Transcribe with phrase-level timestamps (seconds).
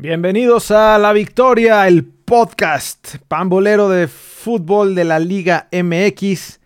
[0.00, 6.58] Bienvenidos a La Victoria, el podcast pambolero de fútbol de la Liga MX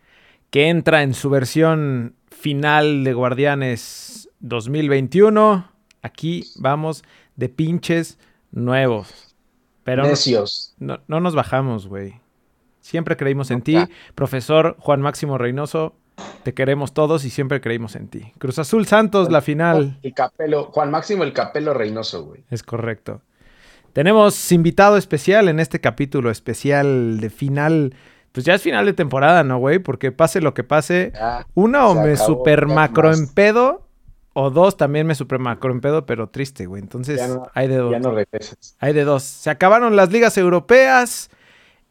[0.51, 5.69] que entra en su versión final de Guardianes 2021.
[6.01, 7.03] Aquí vamos
[7.35, 8.21] de pinches
[8.53, 9.35] nuevos.
[9.83, 10.77] Pero Necios.
[10.79, 12.21] no, no nos bajamos, güey.
[12.79, 13.77] Siempre creímos en ti.
[14.15, 15.97] Profesor Juan Máximo Reynoso,
[16.45, 18.33] te queremos todos y siempre creímos en ti.
[18.39, 19.99] Cruz Azul Santos, la final.
[20.03, 22.45] El Capelo, Juan Máximo el Capelo Reynoso, güey.
[22.51, 23.23] Es correcto.
[23.93, 27.95] Tenemos invitado especial en este capítulo especial de final.
[28.33, 29.79] Pues ya es final de temporada, ¿no, güey?
[29.79, 31.13] Porque pase lo que pase.
[31.15, 33.19] Ya, Una o me acabó, super macro más.
[33.21, 33.81] en pedo.
[34.37, 36.83] O dos también me super macro en pedo, pero triste, güey.
[36.83, 37.93] Entonces no- hay de dos.
[37.93, 38.77] Ya no regresas.
[38.81, 39.23] Hay de dos.
[39.23, 41.31] Se acabaron las ligas europeas.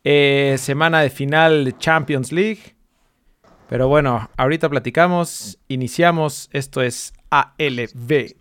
[0.05, 2.75] eh, semana de final de Champions League.
[3.73, 5.57] Pero bueno, ahorita platicamos.
[5.67, 6.47] Iniciamos.
[6.53, 8.35] Esto es ALB.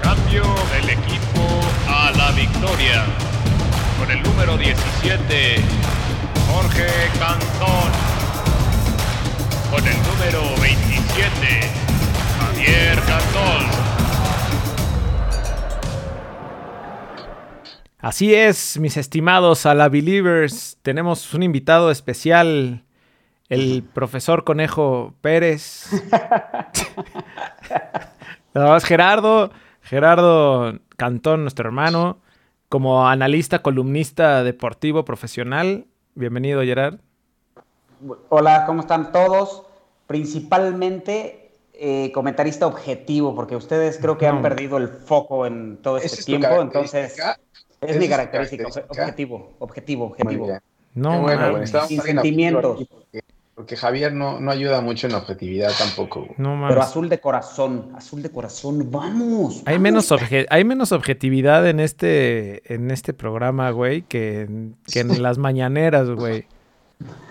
[0.00, 1.42] Cambio del equipo
[1.88, 3.04] a la victoria.
[3.98, 5.56] Con el número 17,
[6.52, 6.86] Jorge
[7.18, 7.90] Cantón.
[9.72, 11.68] Con el número 27,
[12.38, 14.21] Javier Cantón.
[18.02, 20.76] Así es, mis estimados a la Believers.
[20.82, 22.84] Tenemos un invitado especial,
[23.48, 25.86] el profesor Conejo Pérez.
[28.54, 32.18] No, es Gerardo, Gerardo Cantón, nuestro hermano,
[32.68, 35.86] como analista, columnista deportivo profesional.
[36.14, 36.98] Bienvenido, Gerard.
[38.28, 39.62] Hola, ¿cómo están todos?
[40.06, 44.42] Principalmente eh, comentarista objetivo, porque ustedes creo que han No.
[44.42, 47.16] perdido el foco en todo ¿Esa este es tiempo, entonces?
[47.82, 49.02] Es ¿Esa mi es tu característica, característica?
[49.02, 50.48] objetivo, objetivo, objetivo.
[50.94, 52.86] No, bueno, Sin sentimientos.
[52.88, 53.20] Porque,
[53.54, 56.20] porque Javier no, no ayuda mucho en la objetividad tampoco.
[56.20, 56.34] güey.
[56.38, 56.68] no mames.
[56.70, 59.62] Pero azul de corazón, azul de corazón, vamos.
[59.66, 59.80] Hay vamos.
[59.82, 65.22] menos, obje- hay menos objetividad en este, en este programa, güey, que en, que en
[65.22, 66.46] las mañaneras, güey.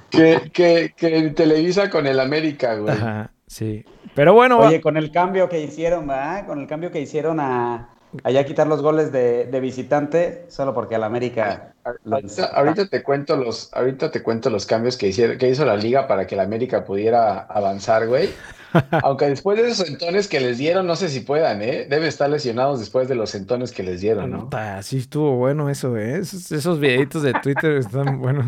[0.10, 2.94] Que, que, que en Televisa con el América, güey.
[2.94, 3.86] Ajá, sí.
[4.14, 6.46] Pero bueno, va- Oye, con el cambio que hicieron, ¿verdad?
[6.46, 7.90] Con el cambio que hicieron a
[8.24, 11.74] allá quitar los goles de, de visitante, solo porque al América
[12.04, 15.66] lo Ahorita, ahorita te cuento los, ahorita te cuento los cambios que hicieron, que hizo
[15.66, 18.30] la liga para que la América pudiera avanzar, güey.
[19.04, 21.88] Aunque después de esos sentones que les dieron, no sé si puedan, ¿eh?
[21.90, 24.50] Deben estar lesionados después de los sentones que les dieron, ¿no?
[24.82, 26.20] Sí estuvo bueno eso, ¿eh?
[26.20, 28.46] Esos, esos videitos de Twitter están buenos.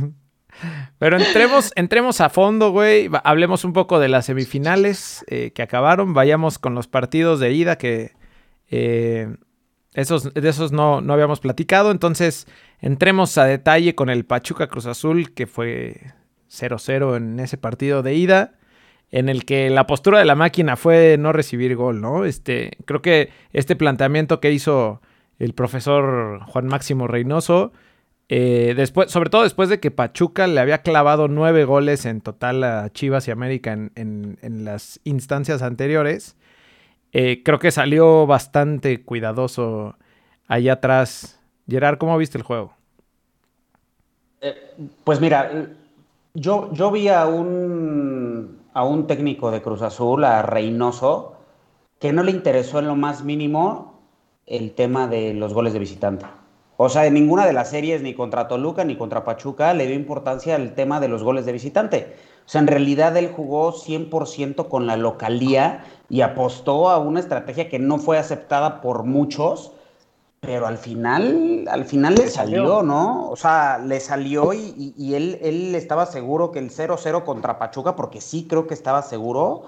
[0.99, 3.09] Pero entremos, entremos a fondo, güey.
[3.23, 6.13] Hablemos un poco de las semifinales eh, que acabaron.
[6.13, 8.13] Vayamos con los partidos de ida que
[8.69, 9.35] eh,
[9.93, 11.91] esos, de esos no, no habíamos platicado.
[11.91, 12.47] Entonces,
[12.81, 16.13] entremos a detalle con el Pachuca Cruz Azul, que fue
[16.49, 18.53] 0-0 en ese partido de ida.
[19.11, 22.25] En el que la postura de la máquina fue no recibir gol, ¿no?
[22.25, 25.01] Este, creo que este planteamiento que hizo
[25.37, 27.71] el profesor Juan Máximo Reynoso.
[28.29, 32.63] eh, después, sobre todo después de que Pachuca le había clavado nueve goles en total
[32.63, 36.35] a Chivas y América en, en- en las instancias anteriores.
[37.13, 39.95] Eh, creo que salió bastante cuidadoso
[40.47, 41.39] allá atrás.
[41.67, 42.73] Gerard, ¿cómo viste el juego?
[45.03, 45.69] Pues mira,
[46.33, 51.37] yo, yo vi a un, a un técnico de Cruz Azul, a Reynoso,
[51.99, 54.01] que no le interesó en lo más mínimo
[54.45, 56.25] el tema de los goles de visitante.
[56.75, 59.95] O sea, en ninguna de las series, ni contra Toluca ni contra Pachuca, le dio
[59.95, 62.15] importancia al tema de los goles de visitante.
[62.45, 67.69] O sea, en realidad él jugó 100% con la localía y apostó a una estrategia
[67.69, 69.71] que no fue aceptada por muchos,
[70.41, 73.29] pero al final, al final le salió, ¿no?
[73.29, 77.59] O sea, le salió y, y- y él, él estaba seguro que el 0-0 contra
[77.59, 79.63] Pachuca, porque sí creo que estaba seguro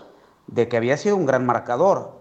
[0.48, 2.20] de que había sido un gran marcador.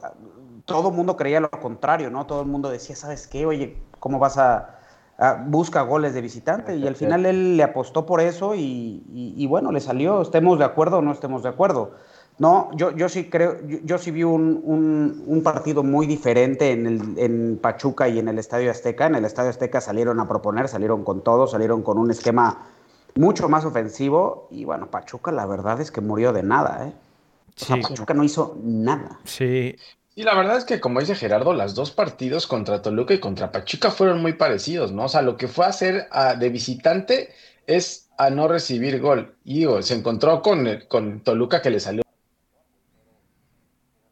[0.67, 2.27] Todo el mundo creía lo contrario, ¿no?
[2.27, 3.45] Todo el mundo decía, ¿sabes qué?
[3.47, 4.74] Oye, ¿cómo vas a, a-
[5.47, 6.77] busca goles de visitante?
[6.77, 8.61] Y al final él le apostó por eso y,
[9.13, 11.93] y- y bueno, le salió, estemos de acuerdo o no estemos de acuerdo.
[12.39, 16.73] No, yo, yo sí creo, yo, yo sí vi un, un- un partido muy diferente
[16.73, 19.07] en, el, en Pachuca y en el Estadio Azteca.
[19.07, 22.67] En el Estadio Azteca salieron a proponer, salieron con todo, salieron con un esquema
[23.15, 24.49] mucho más ofensivo.
[24.51, 26.93] Y bueno, Pachuca la verdad es que murió de nada, ¿eh?
[27.57, 27.83] O sea, Sí.
[27.83, 29.21] Pachuca no hizo nada.
[29.23, 29.77] Sí,
[30.17, 33.51] Y la verdad es que, como dice Gerardo, las dos partidos contra Toluca y contra
[33.51, 35.05] Pachuca fueron muy parecidos, ¿no?
[35.07, 37.31] O sea, lo que fue a hacer a- de visitante
[37.67, 39.35] es a no recibir gol.
[39.45, 42.03] Y digo, se encontró con, el- con Toluca que le salió.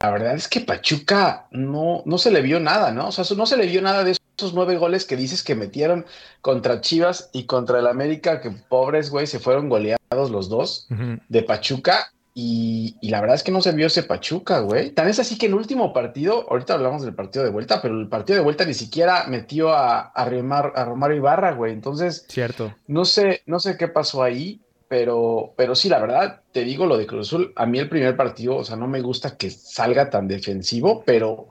[0.00, 3.08] La verdad es que Pachuca no, no se le vio nada, ¿no?
[3.08, 6.04] O sea, no se le vio nada de esos nueve goles que dices que metieron
[6.40, 10.88] contra Chivas y contra el América, que pobres, güey, se fueron goleados los dos
[11.28, 12.12] de Pachuca.
[12.34, 14.90] Y, la verdad es que no se vio ese Pachuca, güey.
[14.90, 18.08] Tan es así que el último partido, ahorita hablamos del partido de vuelta, pero el
[18.08, 21.72] partido de vuelta ni siquiera metió a, a, a Romario Ibarra, güey.
[21.72, 22.74] Entonces, cierto.
[22.86, 26.96] No sé, no sé qué pasó ahí, pero, pero sí, la verdad, te digo lo
[26.96, 27.52] de Cruz Azul.
[27.56, 31.48] A mí el primer partido, o sea, no me gusta que salga tan defensivo, pero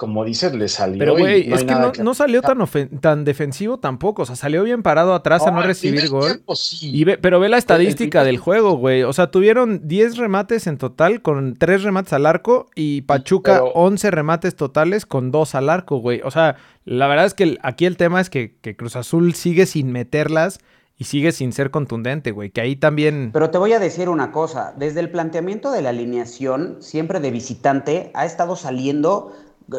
[0.00, 0.98] como dices, le salió.
[0.98, 2.58] Pero, güey, es que no, salió tan,
[3.02, 4.22] tan defensivo tampoco.
[4.22, 6.42] O sea, salió bien parado atrás a no recibir gol.
[6.80, 9.02] Y pero ve la estadística del juego, güey.
[9.02, 14.10] O sea, tuvieron 10 remates en total con 3 remates al arco y Pachuca 11
[14.10, 16.22] remates totales con 2 al arco, güey.
[16.24, 16.56] O sea,
[16.86, 20.60] la verdad es que aquí el tema es que, que Cruz Azul sigue sin meterlas
[20.96, 22.48] y sigue sin ser contundente, güey.
[22.48, 23.32] Que ahí también.
[23.34, 24.72] Pero te voy a decir una cosa.
[24.78, 29.34] Desde el planteamiento de la alineación, siempre de visitante, ha estado saliendo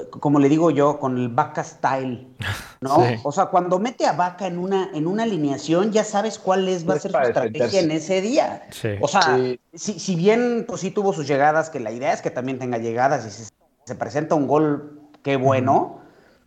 [0.09, 2.27] como le digo yo, con el vaca style,
[2.81, 2.97] ¿no?
[3.23, 6.87] O sea, cuando mete a vaca en una, en una alineación, ya sabes cuál es,
[6.87, 8.67] va a ser su estrategia en ese día.
[9.01, 9.37] O sea,
[9.73, 13.25] si, bien pues sí tuvo sus llegadas, que la idea es que también tenga llegadas
[13.25, 13.49] y si
[13.85, 16.01] se, presenta un gol, qué bueno,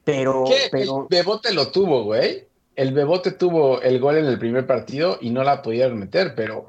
[0.04, 1.06] pero, pero...
[1.10, 2.46] El Bebote lo tuvo, güey.
[2.76, 6.66] El Bebote tuvo el gol en el primer partido y no la pudieron meter, pero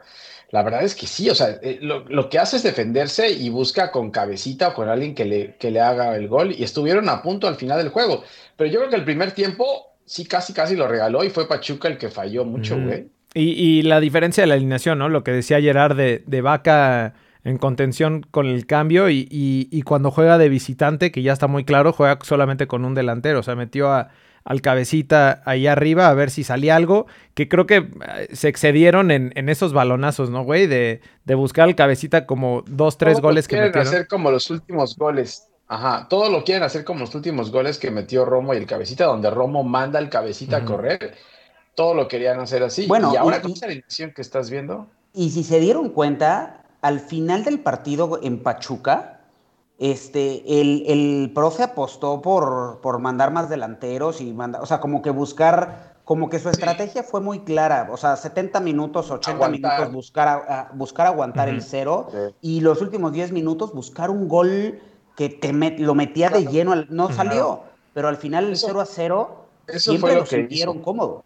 [0.52, 3.92] la verdad es que sí, o sea, eh, lo, que hace es defenderse y busca
[3.92, 7.22] con cabecita o con alguien que le, que le haga el gol y estuvieron a
[7.22, 8.24] punto al final del juego.
[8.56, 9.66] Pero yo creo que el primer tiempo
[10.06, 13.08] sí casi casi lo regaló y fue Pachuca el que falló mucho, güey.
[13.34, 15.10] y, la diferencia de la alineación, ¿no?
[15.10, 17.16] Lo que decía Gerard de, de Vaca
[17.46, 21.64] en contención con el cambio y, y, cuando juega de visitante, que ya está muy
[21.64, 24.10] claro, juega solamente con un delantero, o sea, metió a
[24.46, 29.10] al cabecita ahí arriba a ver si salía algo, que creo que eh, se excedieron
[29.10, 30.68] en, esos balonazos, ¿no, güey?
[30.68, 31.02] De,
[31.36, 33.88] buscar al cabecita como dos, tres goles que metieron.
[33.88, 35.48] hacer como los últimos goles.
[35.68, 39.06] Ajá, todo lo quieren hacer como los últimos goles que metió Romo y el cabecita,
[39.06, 41.16] donde Romo manda al cabecita a correr.
[41.74, 42.86] Todo lo querían hacer así.
[42.86, 44.88] Bueno, y ahora con esa alineación que estás viendo.
[45.12, 49.15] Y si se dieron cuenta, al final del partido en Pachuca,
[49.78, 55.02] este, el, el, profe apostó por, por mandar más delanteros y mandar, o sea, como
[55.02, 59.92] que buscar, como que su estrategia fue muy clara, o sea, 70 minutos, 80 minutos
[59.92, 62.08] buscar, buscar aguantar el cero
[62.42, 64.80] y los últimos 10 minutos buscar un gol
[65.18, 67.64] que te lo metía de lleno, no salió,
[67.94, 69.46] pero al final el 0 a 0
[69.76, 71.26] siempre lo, sintieron cómodo.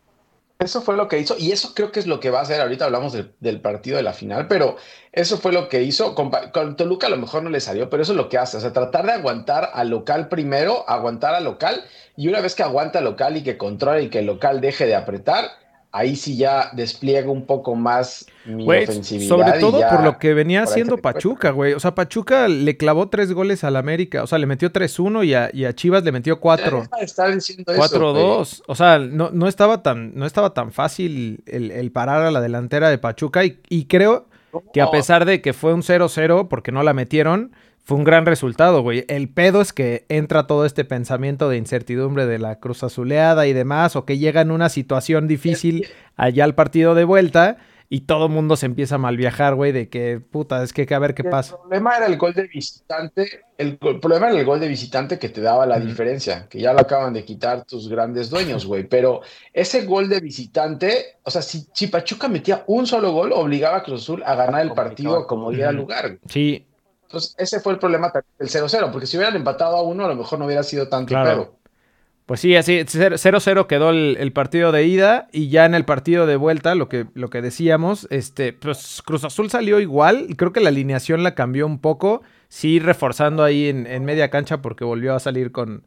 [0.62, 2.60] Eso fue lo que hizo y eso creo que es lo que va a hacer.
[2.60, 4.76] Ahorita hablamos del partido de la final, pero
[5.14, 6.14] eso fue lo que hizo.
[6.16, 8.58] Con, Toluca a lo mejor no le salió, pero eso es lo que hace.
[8.58, 11.86] O sea, tratar de aguantar al local primero, aguantar al local
[12.18, 14.86] y una vez que aguanta al local y que controla y que el local deje
[14.86, 15.50] de apretar,
[15.91, 19.27] ahí sí ya despliega un poco más mi ofensividad.
[19.27, 21.74] Sobre todo por lo que venía haciendo Pachuca, güey.
[21.74, 24.24] O sea, Pachuca le clavó tres goles al América.
[24.24, 26.83] O sea, le metió 3-1 y a, y a, Chivas le metió 4.
[26.83, 28.63] 4-2.
[28.68, 32.89] O sea, no, no, estaba tan, no estaba tan fácil el, parar a la delantera
[32.89, 33.44] de Pachuca.
[33.45, 34.27] Y, y creo
[34.74, 37.51] que a pesar de que fue un 0-0 porque no la metieron
[37.89, 39.03] fue un gran resultado, güey.
[39.07, 43.53] El pedo es que entra todo este pensamiento de incertidumbre de la cruz azuleada y
[43.53, 47.57] demás, o que llega en una situación difícil allá al partido de vuelta
[47.89, 50.86] y todo el mundo se empieza a mal viajar, güey, de que puta, es que,
[50.86, 51.56] que a ver qué pasa.
[51.56, 55.30] El problema era el gol de visitante, el, problema era el gol de visitante que
[55.30, 59.21] te daba la diferencia, que ya lo acaban de quitar tus grandes dueños, güey, pero
[59.51, 63.83] ese gol de visitante, o sea, si, si Pachuca metía un solo gol, obligaba a
[63.83, 66.19] Cruz Azul a ganar el partido como diera lugar.
[66.27, 66.68] Sí,
[67.10, 70.16] entonces, ese fue el problema del 0-0, porque si hubieran empatado a uno, a lo
[70.16, 71.56] mejor no hubiera sido tanto claro.
[72.28, 76.36] Pues sí, así 0-0 quedó el, partido de ida y ya en el partido de
[76.36, 80.70] vuelta, lo que, lo que decíamos, este, pues Cruz Azul salió igual, creo que la
[80.70, 85.51] alineación la cambió un poco, sí reforzando ahí en, media cancha porque volvió a salir
[85.51, 85.86] con,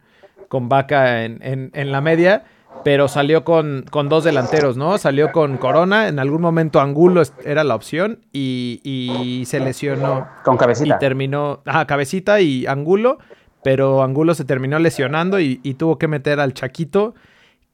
[0.49, 1.39] con Vaca en,
[1.73, 2.43] en la media,
[2.83, 4.97] pero salió con, con, dos delanteros, ¿no?
[4.97, 10.27] Salió con Corona, en algún momento Angulo era la opción y, se lesionó.
[10.43, 10.95] Con cabecita.
[10.95, 13.19] Y terminó, ah, cabecita y Angulo,
[13.63, 17.15] pero Angulo se terminó lesionando y, tuvo que meter al Chaquito,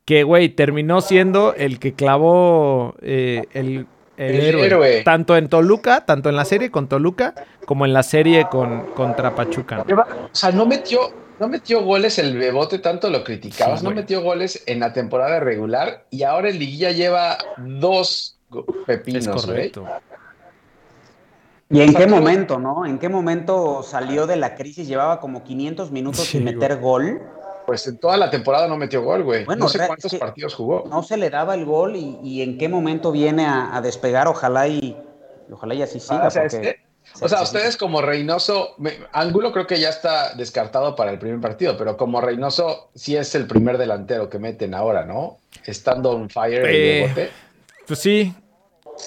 [0.06, 3.88] que, güey, terminó siendo el que clavó eh, el,
[4.18, 5.02] héroe.
[5.04, 7.34] Tanto en Toluca, tanto en la serie con Toluca,
[7.66, 9.86] como en la serie con, contra Pachuca.
[9.88, 11.00] O sea, no metió
[11.40, 16.06] no metió goles el Bebote, tanto lo criticabas, no metió goles en la temporada regular
[16.10, 18.38] y ahora el Liguilla lleva dos
[18.86, 19.86] pepinos, correcto.
[21.72, 22.86] ¿Y en qué momento, no?
[22.86, 24.88] ¿En qué momento salió de la crisis?
[24.88, 27.22] Llevaba como 500 minutos sin meter gol.
[27.68, 29.46] Pues en toda la temporada no metió gol, güey.
[29.46, 30.86] no sé cuántos partidos jugó.
[30.90, 34.28] No se le daba el gol y, en qué momento viene a, despegar.
[34.28, 34.98] Ojalá y
[35.52, 36.28] ojalá y así siga.
[36.28, 36.89] Ah, porque...
[37.22, 38.76] O sea, ustedes como Reynoso,
[39.12, 43.34] Ángulo creo que ya está descartado para el primer partido, pero como Reynoso sí es
[43.36, 45.38] el primer delantero que meten ahora, ¿no?
[45.66, 47.32] Estando on fire eh,
[47.88, 48.34] Pues sí.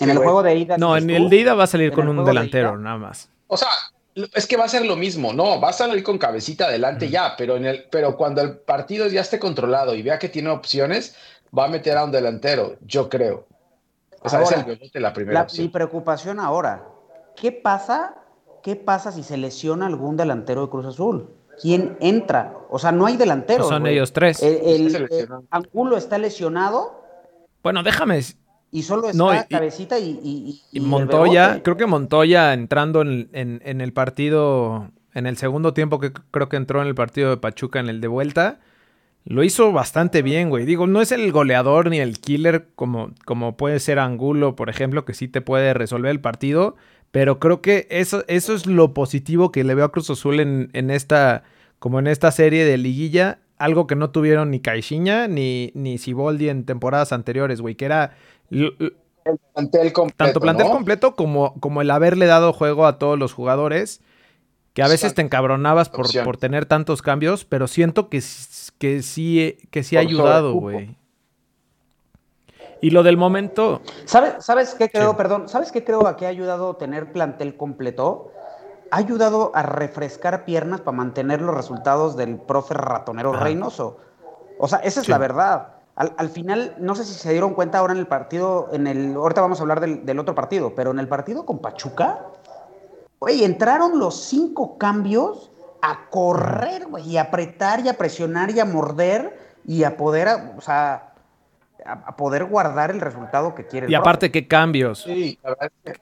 [0.01, 0.79] En el juego de ida.
[0.79, 3.29] No, en el de ida va a salir con un delantero, nada más.
[3.47, 3.69] O sea,
[4.15, 7.35] es que va a ser lo mismo, no, va a salir con cabecita adelante ya,
[7.37, 11.17] pero en el, pero cuando el partido ya esté controlado y vea que tiene opciones,
[11.57, 13.47] va a meter a un delantero, yo creo.
[14.21, 15.67] O sea, es el la primera opción.
[15.67, 16.85] Mi preocupación ahora,
[17.37, 18.17] ¿qué pasa?
[18.62, 21.29] ¿Qué pasa si se lesiona algún delantero de Cruz Azul?
[21.61, 22.55] ¿Quién entra?
[22.71, 23.65] O sea, no hay delantero.
[23.65, 24.43] son ellos tres.
[24.43, 27.03] El, Angulo está lesionado.
[27.62, 28.21] Bueno, déjame.
[28.71, 34.91] Y solo está cabecita y, y, Montoya, creo que Montoya entrando en, en, el partido,
[35.12, 38.01] en el segundo tiempo que creo que entró en el partido de Pachuca en el
[38.01, 38.61] de vuelta,
[39.25, 40.65] lo hizo bastante bien, güey.
[40.65, 45.05] Digo, no es el goleador ni el killer como, como puede ser Angulo, por ejemplo,
[45.05, 46.77] que sí te puede resolver el partido.
[47.12, 50.71] Pero creo que eso, eso es lo positivo que le veo a Cruz Azul en,
[50.73, 51.45] en esta,
[51.78, 53.38] como en esta serie de liguilla.
[53.59, 57.75] Algo que no tuvieron ni Caixinha ni, ni Siboldi en temporadas anteriores, güey.
[57.76, 58.16] Que era.
[58.50, 63.35] El plantel completo, tanto plantel completo como, como el haberle dado juego a todos los
[63.35, 64.00] jugadores.
[64.73, 68.23] Que a veces te encabronabas por, por, tener tantos cambios, pero siento que,
[68.78, 70.97] que sí, que sí ha ayudado, güey.
[72.83, 73.81] Y lo del momento.
[74.07, 75.17] ¿Sabes, ¿sabes qué creo?
[75.17, 78.33] Perdón, ¿sabes qué creo a qué ha ayudado tener plantel completo?
[78.91, 83.99] Ha ayudado a refrescar piernas para mantener los resultados del profe ratonero Reynoso.
[84.59, 85.69] O sea, esa es la verdad.
[85.95, 89.43] Al, final, no sé si se dieron cuenta ahora en el partido, en el, ahorita
[89.43, 92.27] vamos a hablar del, otro partido, pero en el partido con Pachuca,
[93.21, 98.59] güey, entraron los cinco cambios a correr, güey, y a apretar y a presionar y
[98.59, 101.12] a morder y a poder, o sea,
[101.85, 103.91] a, poder guardar el resultado que quiere.
[103.91, 105.03] y aparte, ¿qué cambios?
[105.03, 106.01] Sí, la verdad es que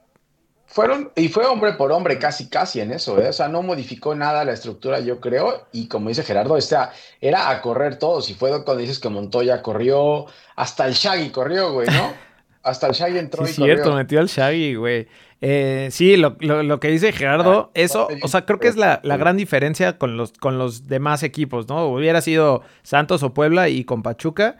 [0.71, 3.27] fueron, y fue hombre por hombre, casi, casi en eso, ¿eh?
[3.27, 6.93] o sea, no modificó nada la estructura, yo creo, y como dice Gerardo, o sea,
[7.19, 11.73] era a correr todos, y fue cuando dices que Montoya corrió, hasta el Shaggy corrió,
[11.73, 12.13] güey, ¿no?
[12.63, 15.07] Hasta el Shaggy entró sí, y cierto, metió al Shaggy, güey.
[15.41, 19.35] Eh, sí, lo, que dice Gerardo, ah, eso, o sea, creo que es la, gran
[19.35, 21.87] diferencia con los, con los demás equipos, ¿no?
[21.87, 24.57] Hubiera sido Santos o Puebla y con Pachuca,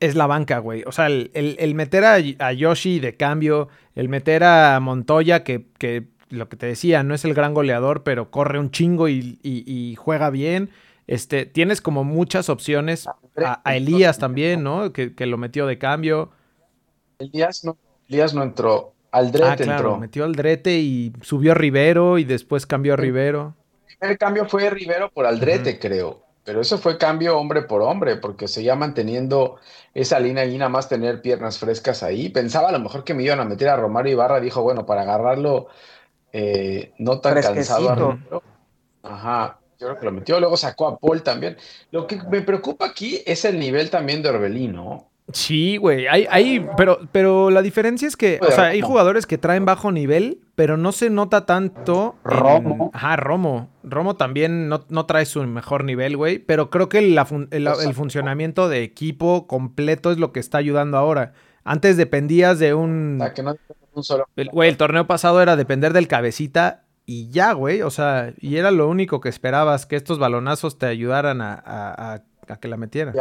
[0.00, 0.84] es la banca, güey.
[0.86, 5.66] O sea, el, meter a, Yoshi de cambio, el meter a Montoya, que,
[6.30, 10.30] lo que te decía, no es el gran goleador, pero corre un chingo y, juega
[10.30, 10.70] bien.
[11.06, 13.08] Este, tienes como muchas opciones.
[13.36, 14.92] A, Elías también, ¿no?
[14.92, 16.30] Que, lo metió de cambio.
[17.18, 17.76] Elías no,
[18.08, 18.94] Elías no entró.
[19.10, 19.98] Aldrete ah, claro, entró.
[19.98, 23.54] Metió Aldrete y subió a Rivero y después cambió a Rivero.
[23.88, 26.21] El primer cambio fue Rivero por Aldrete, creo.
[26.44, 29.56] Pero eso fue cambio hombre por hombre, porque seguía manteniendo
[29.94, 32.28] esa línea y nada más tener piernas frescas ahí.
[32.30, 35.02] Pensaba a lo mejor que me iban a meter a Romario Ibarra, dijo, bueno, para
[35.02, 35.68] agarrarlo
[36.32, 38.18] eh, no tan cansado.
[39.02, 40.40] Ajá, yo creo que lo metió.
[40.40, 41.56] Luego sacó a Paul también.
[41.92, 45.11] Lo que me preocupa aquí es el nivel también de Orbelín, ¿no?
[45.32, 46.06] Sí, güey.
[46.06, 49.92] Hay, hay, pero, pero la diferencia es que, o sea, hay jugadores que traen bajo
[49.92, 52.16] nivel, pero no se nota tanto.
[52.24, 52.90] Romo.
[52.92, 53.70] Ajá, Romo.
[53.82, 56.38] Romo también no, trae su mejor nivel, güey.
[56.38, 61.32] Pero creo que el, funcionamiento de equipo completo es lo que está ayudando ahora.
[61.64, 63.18] Antes dependías de un.
[63.20, 63.56] O sea, que no
[63.94, 64.26] un solo.
[64.52, 67.82] Güey, el torneo pasado era depender del cabecita y ya, güey.
[67.82, 72.22] O sea, y era lo único que esperabas, que estos balonazos te ayudaran a a
[72.58, 73.12] que la metiera.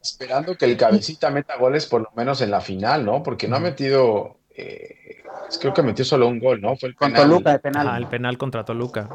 [0.00, 3.22] esperando que el cabecita meta goles por lo menos en la final, ¿no?
[3.22, 5.22] Porque no ha metido, eh,
[5.60, 6.76] creo que metió solo un gol, ¿no?
[6.76, 7.88] Fue el contra Toluca de penal.
[7.88, 9.08] Ah, el penal contra Toluca.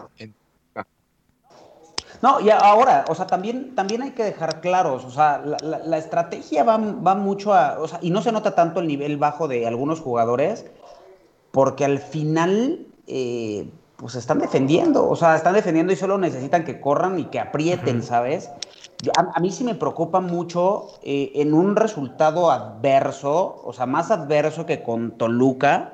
[2.24, 6.64] No, y ahora, o sea, también, también hay que dejar claros, o sea, la, estrategia
[6.64, 9.68] va, va, mucho a, o sea, y no se nota tanto el nivel bajo de
[9.68, 10.66] algunos jugadores,
[11.52, 13.68] porque al final, eh,
[13.98, 18.02] pues están defendiendo, o sea, están defendiendo y solo necesitan que corran y que aprieten,
[18.02, 18.50] ¿sabes?
[19.18, 24.66] A, mí sí me preocupa mucho eh, en un resultado adverso, o sea, más adverso
[24.66, 25.94] que con Toluca,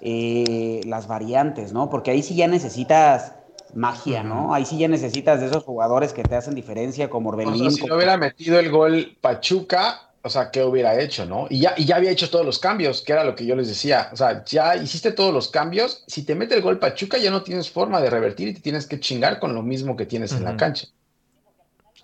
[0.00, 1.90] eh, las variantes, ¿no?
[1.90, 3.34] Porque ahí sí ya necesitas
[3.74, 4.54] magia, ¿no?
[4.54, 7.70] Ahí sí ya necesitas de esos jugadores que te hacen diferencia, como Orbelín.
[7.70, 11.46] si no hubiera metido el gol Pachuca, o sea, ¿qué hubiera hecho, no?
[11.50, 13.68] Y ya, y ya había hecho todos los cambios, que era lo que yo les
[13.68, 14.08] decía.
[14.12, 16.04] O sea, ya hiciste todos los cambios.
[16.06, 18.86] Si te mete el gol Pachuca, ya no tienes forma de revertir y te tienes
[18.86, 20.88] que chingar con lo mismo que tienes en la cancha.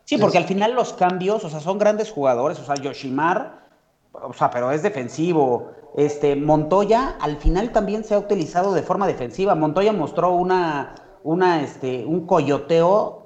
[0.04, 3.64] Sí, porque al final los cambios, o sea, son grandes jugadores, o sea, Yoshimar,
[4.12, 5.72] o sea, pero es defensivo.
[5.96, 9.54] Este, Montoya al final también se ha utilizado de forma defensiva.
[9.54, 13.24] Montoya mostró una, una, este, un coyoteo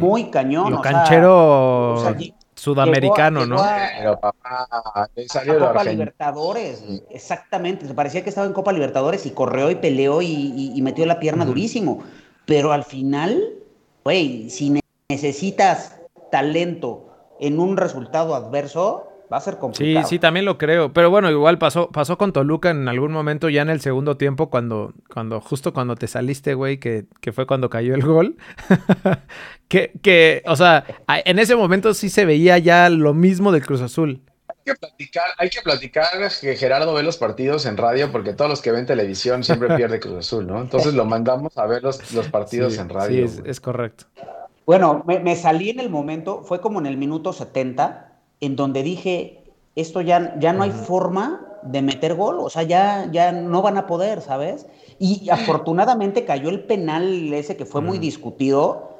[0.00, 0.72] muy cañón.
[0.72, 1.96] Lo canchero
[2.54, 3.56] sudamericano, ¿no?
[3.98, 7.86] pero papá, salió Copa Libertadores, exactamente.
[7.86, 11.44] Se parecía que estaba en Copa Libertadores y corrió y peleó y, metió la pierna
[11.44, 12.02] durísimo.
[12.44, 13.40] Pero al final,
[14.04, 14.81] güey, sin
[15.12, 16.00] necesitas
[16.30, 20.06] talento en un resultado adverso, Va a ser complicado.
[20.06, 20.92] Sí, sí, también lo creo.
[20.92, 24.50] Pero bueno, igual pasó, pasó con Toluca en algún momento, ya en el segundo tiempo,
[24.50, 28.36] cuando, cuando justo cuando te saliste, güey, que, que fue cuando cayó el gol.
[29.68, 33.80] que, que, o sea, en ese momento sí se veía ya lo mismo del Cruz
[33.80, 34.20] Azul.
[34.48, 38.50] Hay que platicar, hay que platicar que Gerardo ve los partidos en radio porque todos
[38.50, 40.60] los que ven televisión siempre pierde Cruz Azul, ¿no?
[40.60, 43.26] Entonces lo mandamos a ver los, los partidos Sí, en radio.
[43.26, 44.04] Sí, es, es correcto.
[44.66, 48.82] Bueno, me, me salí en el momento, fue como en el minuto 70, en donde
[48.82, 49.44] dije,
[49.76, 53.76] esto ya, ya no hay forma de meter gol, o sea, ya, ya no van
[53.78, 54.66] a poder, ¿sabes?
[54.98, 58.98] Y afortunadamente cayó el penal ese que fue muy discutido,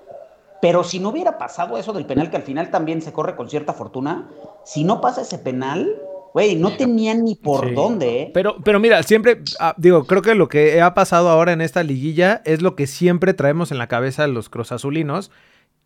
[0.60, 3.48] pero si no hubiera pasado eso del penal, que al final también se corre con
[3.50, 4.28] cierta fortuna,
[4.64, 5.92] si no pasa ese penal,
[6.32, 7.74] güey, no tenían ni por Sí.
[7.74, 8.30] dónde, ¿eh?
[8.32, 11.82] Pero, pero mira, siempre, ah, digo, creo que lo que ha pasado ahora en esta
[11.82, 15.32] liguilla es lo que siempre traemos en la cabeza los Azulinos,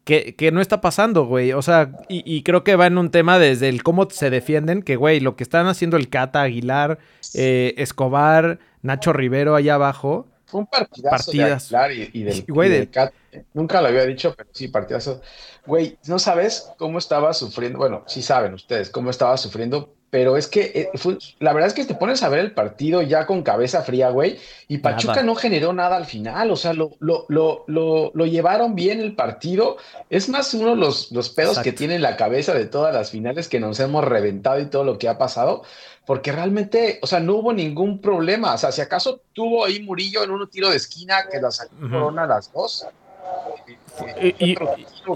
[0.07, 1.53] que, que no está pasando, güey.
[1.53, 4.83] O sea, y, y creo que va en un tema desde el cómo se defienden,
[4.83, 6.99] que, güey, lo que están haciendo el Cata, Aguilar,
[7.35, 10.29] eh, Escobar, Nacho Rivero allá abajo.
[10.47, 11.69] Fue un partidazo Partidas.
[11.71, 13.13] de Aguilar y, y del, güey, y del de- Cat.
[13.53, 15.21] Nunca lo había dicho, pero sí, partidazo.
[15.67, 17.79] Güey, no sabes cómo estaba sufriendo.
[17.79, 21.75] Bueno, sí saben ustedes cómo estaba sufriendo, pero es que eh, fue- la verdad es
[21.75, 25.25] que te pones a ver el partido ya con cabeza fría, güey, y Pachuca Nada.
[25.27, 26.51] no generó nada al final.
[26.51, 29.77] O sea, lo, lo, lo, lo, lo llevaron bien el partido.
[30.09, 33.11] Es más uno de los, los pedos que tiene en la cabeza de todas las
[33.11, 35.65] finales que nos hemos reventado y todo lo que ha pasado
[36.07, 38.55] porque realmente, o sea, no hubo ningún problema.
[38.55, 41.75] O sea, si acaso tuvo ahí Murillo en un tiro de esquina que la sacó
[41.79, 41.91] Ujú.
[41.91, 42.87] Corona a las dos.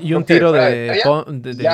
[0.00, 1.00] Y, un tiro de,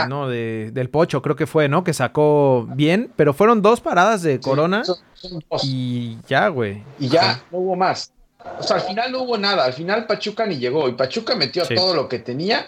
[0.09, 1.85] no, de- del Pocho, creo que fue, ¿no?
[1.85, 5.63] Que sacó bien, pero fueron dos paradas de Sí, Corona son- son dos.
[5.65, 6.83] y ya, güey.
[6.99, 7.43] Y ya Ajá.
[7.53, 8.13] no hubo más.
[8.59, 9.65] O sea, al final no hubo nada.
[9.65, 10.89] Al final Pachuca ni llegó.
[10.89, 11.75] Y Pachuca metió Sí.
[11.75, 12.67] todo lo que tenía.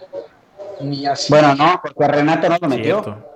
[0.81, 1.33] Ni así.
[1.33, 3.03] Bueno, no, porque a Renate no lo metió.
[3.03, 3.28] Cierto.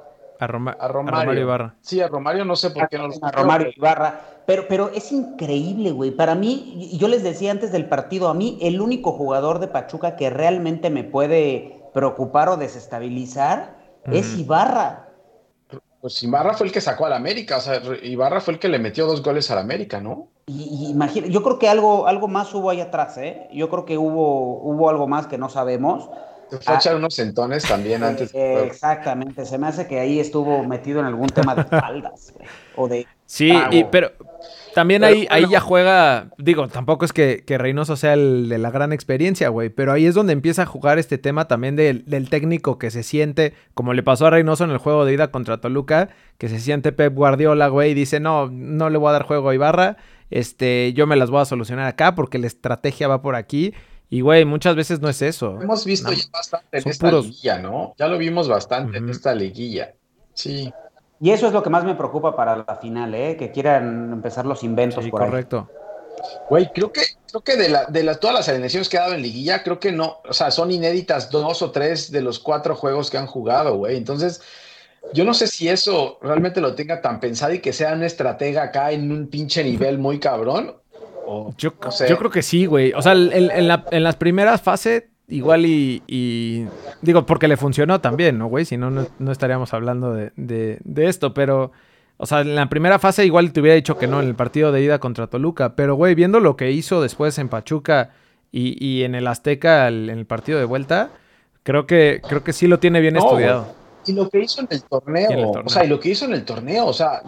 [0.43, 1.21] A, Roma- A a Romario.
[1.21, 1.75] Romario Ibarra.
[1.83, 4.21] Sí, a Romario no sé por qué no lo a Romario Ibarra.
[4.45, 6.11] Pero, pero es increíble, güey.
[6.11, 9.69] Para mí, y yo les decía antes del partido, a mí el único jugador de
[9.69, 13.77] Pachuca que realmente me puede preocupar o desestabilizar
[14.11, 14.37] es.
[14.37, 15.11] Ibarra.
[16.01, 17.59] Pues Ibarra fue el que sacó al América.
[17.59, 20.27] O sea, Ibarra fue el que le metió dos goles al América, ¿no?
[20.47, 23.47] Y, y imagina, yo creo que algo, algo más hubo ahí atrás, ¿eh?
[23.53, 26.11] Yo creo que hubo, hubo algo más que no sabemos.
[26.59, 26.81] Se fue a Ah.
[26.81, 28.35] echar unos sentones también antes.
[28.35, 32.49] Eh, exactamente, se me hace que ahí estuvo metido en algún tema de faldas, güey,
[32.77, 33.07] o de...
[33.27, 34.13] Sí, y, pero
[34.75, 38.59] también Pero ahí, ahí ya juega, digo, tampoco es que, que Reynoso sea el de
[38.59, 42.05] la gran experiencia, güey, pero ahí es donde empieza a jugar este tema también del,
[42.05, 45.31] del técnico que se siente, como le pasó a Reynoso en el juego de ida
[45.31, 49.13] contra Toluca, que se siente Pep Guardiola, güey, y dice, no, no le voy a
[49.13, 49.97] dar juego a Ibarra,
[50.31, 53.73] este, yo me las voy a solucionar acá porque la estrategia va por aquí,
[54.15, 55.59] y güey, muchas veces no es eso.
[55.61, 57.95] Hemos visto No, ya bastante en son esta puros- liguilla, ¿no?
[57.99, 59.95] Ya lo vimos bastante en esta liguilla.
[60.35, 60.73] Sí.
[61.21, 63.37] Y eso es lo que más me preocupa para la final, ¿eh?
[63.39, 65.29] Que quieran empezar los inventos Sí, por ahí.
[65.31, 65.71] correcto.
[66.51, 69.15] Güey, creo que, creo que de, la, de la- todas las alineaciones que ha dado
[69.15, 72.75] en liguilla, creo que no, o sea, son inéditas dos o tres de los cuatro
[72.77, 73.97] juegos que han jugado, güey.
[73.97, 74.43] Entonces,
[75.15, 78.65] yo no sé si eso realmente lo tenga tan pensado y que sea una estratega
[78.65, 80.77] acá en un pinche nivel muy cabrón.
[81.25, 82.09] O, Yo, no sé.
[82.09, 82.93] yo creo que sí, güey.
[82.95, 86.67] O sea, en, en la- en las primeras fases, igual y, y-
[87.01, 88.65] Digo, porque le funcionó también, ¿no, güey?
[88.65, 91.73] Si no, no, no estaríamos hablando de, de- de esto, pero...
[92.19, 94.71] O sea, en la primera fase igual te hubiera dicho que no en el partido
[94.71, 95.75] de ida contra Toluca.
[95.75, 98.11] Pero, güey, viendo lo que hizo después en Pachuca
[98.53, 101.11] y, y en el Azteca el- en el partido de vuelta,
[101.65, 103.75] creo que, creo que sí lo tiene bien No, estudiado.
[104.05, 106.11] Y lo que hizo en el torneo, Y en el o sea, y lo que
[106.11, 107.23] hizo en el torneo, o sea,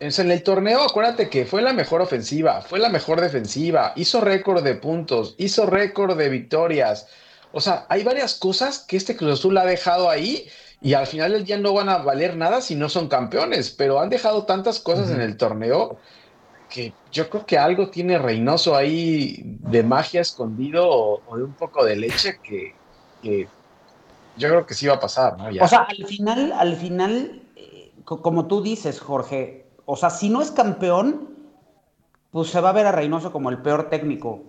[0.00, 4.62] en el torneo, acuérdate que fue la mejor ofensiva, fue la mejor defensiva, hizo récord
[4.62, 7.08] de puntos, hizo récord de victorias.
[7.52, 10.48] O sea, hay varias cosas que este Cruz Azul ha dejado ahí
[10.80, 14.00] y al final del día no van a valer nada si no son campeones, pero
[14.00, 15.98] han dejado tantas cosas en el torneo
[16.68, 21.54] que yo creo que algo tiene Reynoso ahí de magia escondido o, o de un
[21.54, 22.74] poco de leche que,
[23.22, 23.48] que
[24.36, 25.50] yo creo que sí va a pasar, ¿no?
[25.50, 25.64] Ya.
[25.64, 30.28] O sea, al final, al final, eh, co- como tú dices, Jorge, o sea, si
[30.28, 31.28] no es campeón,
[32.30, 34.42] pues se va a ver a Reynoso como el peor técnico.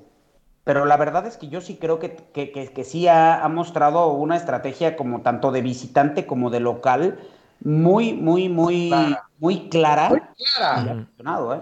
[0.63, 3.49] Pero la verdad es que yo sí creo que, que, que- que sí ha, ha
[3.49, 7.19] mostrado una estrategia como tanto de visitante como de local
[7.63, 9.29] muy, muy, muy, Clara.
[9.39, 10.09] muy clara.
[10.09, 10.83] Muy clara.
[10.85, 11.61] Y ha funcionado, ¿eh?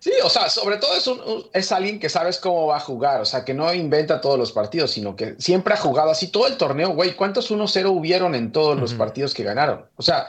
[0.00, 2.80] Sí, o sea, sobre todo es, un- un- es alguien que sabes cómo va a
[2.80, 6.28] jugar, o sea, que no inventa todos los partidos, sino que siempre ha jugado así
[6.28, 7.14] todo el torneo, güey.
[7.16, 9.86] ¿Cuántos 1-0 hubieron en todos los partidos que ganaron?
[9.96, 10.28] O sea,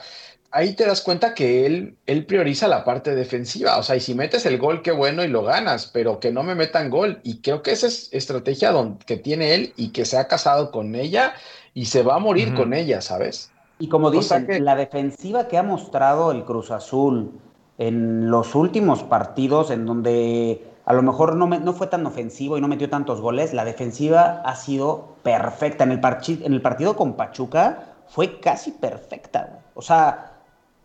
[0.52, 4.16] ahí te das cuenta que él, él prioriza la parte defensiva, o sea, y si
[4.16, 7.20] metes el gol, qué bueno y lo ganas, pero que no me metan gol.
[7.24, 10.72] Y creo que esa es estrategia don- que tiene él y que se ha casado
[10.72, 11.36] con ella
[11.76, 13.52] y se va a morir con ella, ¿sabes?
[13.78, 17.40] Y como O sea dicen, que- la defensiva que ha mostrado el Cruz Azul
[17.80, 22.58] en los últimos partidos, en donde a lo mejor no, me- no fue tan ofensivo
[22.58, 25.84] y no metió tantos goles, la defensiva ha sido perfecta.
[25.86, 29.62] En el, parchi- en el partido con Pachuca fue casi perfecta.
[29.76, 30.34] O sea,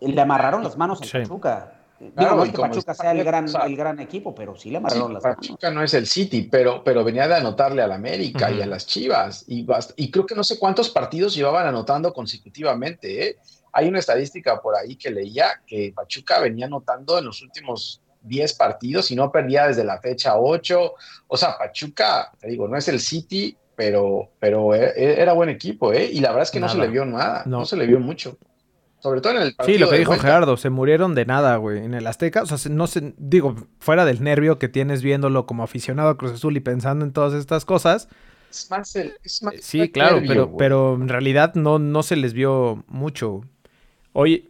[0.00, 1.18] le amarraron las manos a Sí.
[1.18, 1.72] Pachuca.
[1.98, 4.35] Digo, Claro, no y es que Pachuca sea el gran, o sea, el gran equipo,
[4.35, 5.37] pero sí le Sí, amarraron las manos.
[5.38, 8.87] Pachuca no es el City, pero, pero venía de anotarle al América y a las
[8.87, 9.44] Chivas.
[9.48, 13.28] Y, y creo que no sé cuántos partidos llevaban anotando consecutivamente.
[13.28, 13.37] ¿eh?
[13.74, 18.54] Hay una estadística por ahí que leía que Pachuca venía anotando en los últimos 10
[18.54, 20.94] partidos y no perdía desde la fecha 8.
[21.26, 25.48] O sea, Pachuca, te digo, no es el City, pero, pero e- e- era buen
[25.50, 25.92] equipo.
[25.92, 26.08] ¿eh?
[26.10, 27.58] Y la verdad es que no se le vio nada, no.
[27.58, 27.64] No.
[27.66, 28.38] se le vio mucho.
[29.00, 30.26] Sobre todo en el partido Sí, lo que dijo vuelta.
[30.26, 32.42] Gerardo, se murieron de nada, güey, en el Azteca.
[32.42, 36.16] O sea, se- no sé, digo, fuera del nervio que tienes viéndolo como aficionado a
[36.16, 38.08] Cruz Azul y pensando en todas estas cosas.
[38.50, 40.56] Es más el- es más eh, Sí, el claro, nervio, pero, güey.
[40.58, 43.42] pero en realidad no, no se les vio mucho.
[44.14, 44.48] Oye,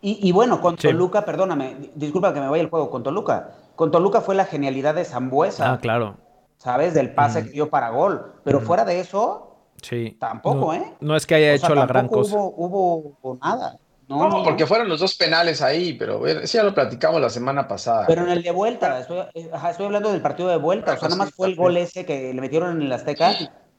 [0.00, 0.86] Y, y bueno, con Sí.
[0.88, 3.50] Toluca, perdóname, di- disculpa que me vaya el juego, con Toluca.
[3.74, 6.16] Con Toluca fue la genialidad de Zambuesa, ah, claro,
[6.56, 6.94] ¿sabes?
[6.94, 8.34] Del pase que dio para gol.
[8.44, 8.66] Pero Ujú.
[8.68, 10.16] fuera de eso, sí.
[10.20, 10.94] Tampoco, No- ¿eh?
[11.00, 12.36] No es que haya o sea, hecho la gran tampoco cosa.
[12.36, 13.76] Hubo, hubo nada.
[14.06, 17.28] No, No, no, porque fueron los dos penales ahí, pero sí ya lo platicamos la
[17.28, 18.06] semana pasada.
[18.06, 20.92] Pero en el de vuelta, estoy, eh, ajá, estoy hablando del partido de vuelta.
[20.92, 23.32] O sea, Ah, nada más fue el gol ese que le metieron en el Azteca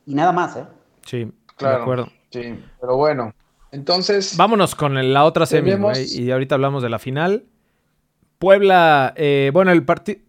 [0.06, 0.65] y nada más, ¿eh?
[1.06, 1.82] Sí, de Claro.
[1.82, 2.08] acuerdo.
[2.30, 3.34] Sí, pero bueno.
[3.71, 7.45] Entonces, Vámonos con la otra semi, Tenemos- güey, y ahorita hablamos de la final.
[8.39, 10.19] Puebla, eh, bueno, el partido...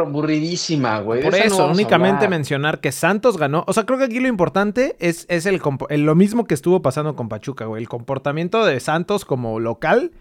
[0.00, 1.22] aburridísima, güey.
[1.22, 3.64] Por esa eso, únicamente mencionar que Santos ganó.
[3.66, 5.60] O sea, creo que aquí lo importante es, es el-
[6.04, 7.82] lo mismo que estuvo pasando con Pachuca, güey.
[7.82, 10.12] El comportamiento de Santos como local,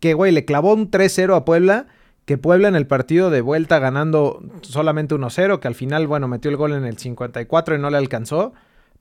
[0.00, 1.86] que, güey, le clavó un 3-0 a Puebla,
[2.24, 6.50] que Puebla en el partido de vuelta ganando solamente 1-0, que al final, bueno, metió
[6.50, 8.52] el gol en el 54 y no le alcanzó.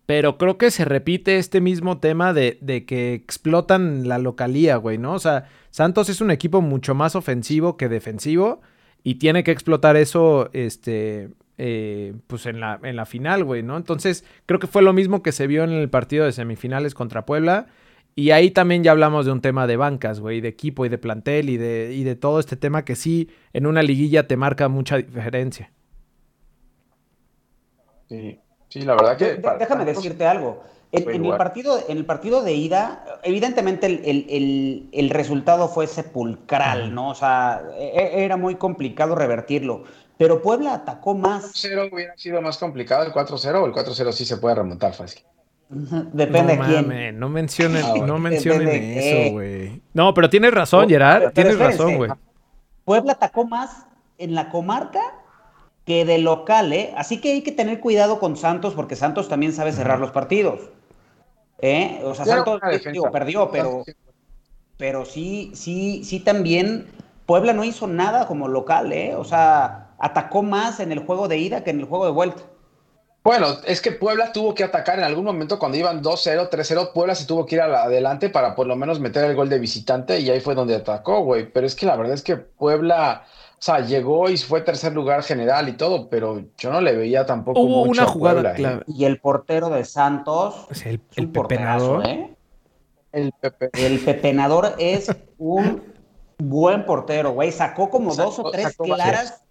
[0.08, 4.98] Pero creo que se repite este mismo tema de, de que explotan la localía, güey,
[4.98, 5.14] ¿no?
[5.14, 8.62] O sea, Santos es un equipo mucho más ofensivo que defensivo
[9.04, 13.76] y tiene que explotar eso, este, eh, pues en la, en la final, güey, ¿no?
[13.76, 17.26] Entonces, creo que fue lo mismo que se vio en el partido de semifinales contra
[17.26, 17.68] Puebla.
[18.16, 20.98] Y ahí también ya hablamos de un tema de bancas, güey, de equipo y de
[20.98, 24.70] plantel y de, y de todo este tema que sí en una liguilla te marca
[24.70, 25.72] mucha diferencia.
[28.10, 29.42] Sí, sí, la verdad que.
[29.60, 30.64] Déjame decirte algo.
[30.92, 35.68] En, en el partido, en el partido de ida, evidentemente el, el- el- el resultado
[35.68, 37.10] fue sepulcral, ¿no?
[37.10, 39.84] O sea, e- e- era muy complicado revertirlo.
[40.18, 41.44] Pero Puebla atacó más.
[41.54, 45.22] 4-0 hubiera sido más complicado el 4-0 o el 4-0 sí se puede remontar fácil.
[45.70, 47.20] Depende no de quién.
[47.20, 48.08] no mencionen, Ah, bueno.
[48.08, 49.82] no mencionen de eso, güey.
[49.94, 51.20] No, pero tienes razón, Oh, Gerard.
[51.20, 52.12] pero tienes razón, güey.
[52.86, 53.86] Puebla atacó más
[54.18, 55.02] en la comarca
[55.88, 56.94] que de local, ¿eh?
[56.98, 60.60] Así que hay que tener cuidado con Santos porque Santos también sabe cerrar los partidos.
[61.60, 62.02] ¿Eh?
[62.04, 62.60] O sea, Santos
[62.92, 63.84] digo, perdió, pero,
[64.76, 66.88] pero sí, sí, sí también
[67.26, 69.16] Puebla no hizo nada como local, ¿eh?
[69.16, 72.44] O sea, atacó más en el juego de ida que en el juego de vuelta.
[73.24, 76.92] Bueno, es que Puebla tuvo que atacar en algún momento cuando iban 2-0, 3-0.
[76.94, 80.20] Puebla se tuvo que ir adelante para por lo menos meter el gol de visitante
[80.20, 81.50] y ahí fue donde atacó, güey.
[81.50, 83.26] Pero es que la verdad es que Puebla,
[83.60, 87.26] o sea, llegó y fue tercer lugar general y todo, pero yo no le veía
[87.26, 88.56] tampoco Hubo mucho una jugada Puebla, ¿eh?
[88.56, 88.84] clave.
[88.88, 92.06] Y el portero de Santos Es el, el pepenador.
[92.06, 92.36] ¿eh?
[93.12, 93.70] El Pepe.
[93.74, 95.82] El pepenador es un
[96.38, 97.52] buen portero, güey.
[97.52, 99.42] Sacó como Sacó- dos o tres sacó claras.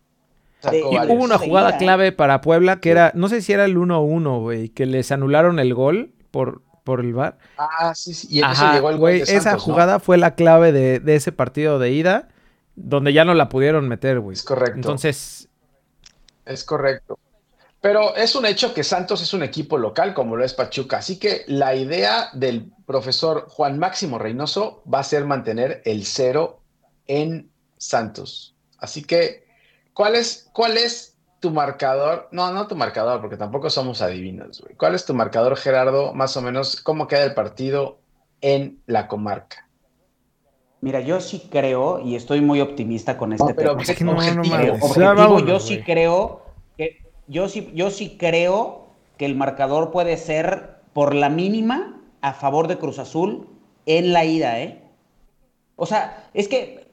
[0.71, 1.79] de- Y hubo una Seguida, jugada ¿eh?
[1.79, 5.59] clave para Puebla que era, no sé si era el 1-1, güey, que les anularon
[5.59, 7.39] el gol por, por el VAR.
[7.59, 8.29] Ah, sí, sí.
[8.31, 11.01] Y en eso Ajá, llegó el gol güey, de esa jugada fue la clave de,
[11.01, 12.29] de ese partido de ida,
[12.77, 14.35] donde ya no la pudieron meter, güey.
[14.35, 14.77] Es correcto.
[14.77, 15.49] Entonces,
[16.45, 17.19] Es correcto.
[17.81, 20.99] Pero es un hecho que Santos es un equipo local como lo es Pachuca.
[20.99, 26.61] Así que la idea del profesor Juan Máximo Reynoso va a ser mantener el cero
[27.07, 28.55] en Santos.
[28.79, 29.47] Así que,
[29.93, 32.29] ¿cuál es, cuál es tu marcador?
[32.33, 34.75] No, no tu marcador, porque tampoco somos adivinos, güey.
[34.75, 36.13] ¿Cuál es tu marcador, Gerardo?
[36.13, 37.99] Más o menos, ¿cómo queda el partido
[38.41, 39.66] en la comarca?
[40.87, 43.83] Mira, yo sí creo, y estoy muy optimista con este No, pero tema.
[43.83, 46.43] es que no, no Objetivo, objetivo, vámonos, yo sí creo
[46.77, 52.35] que yo sí, yo sí creo que el marcador puede ser por la mínima a
[52.35, 53.49] favor de Cruz Azul
[53.87, 54.81] en la ida, ¿eh?
[55.75, 56.87] O sea, es que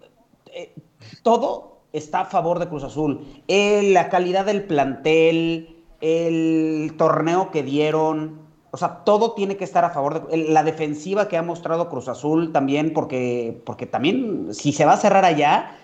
[0.47, 0.73] eh,
[1.21, 3.23] todo está a favor de Cruz Azul.
[3.47, 8.39] Eh, la calidad del plantel, el torneo que dieron,
[8.75, 12.07] o sea, todo tiene que estar a favor de la defensiva que ha mostrado Cruz
[12.07, 15.75] Azul también, porque, porque también si se va a cerrar allá,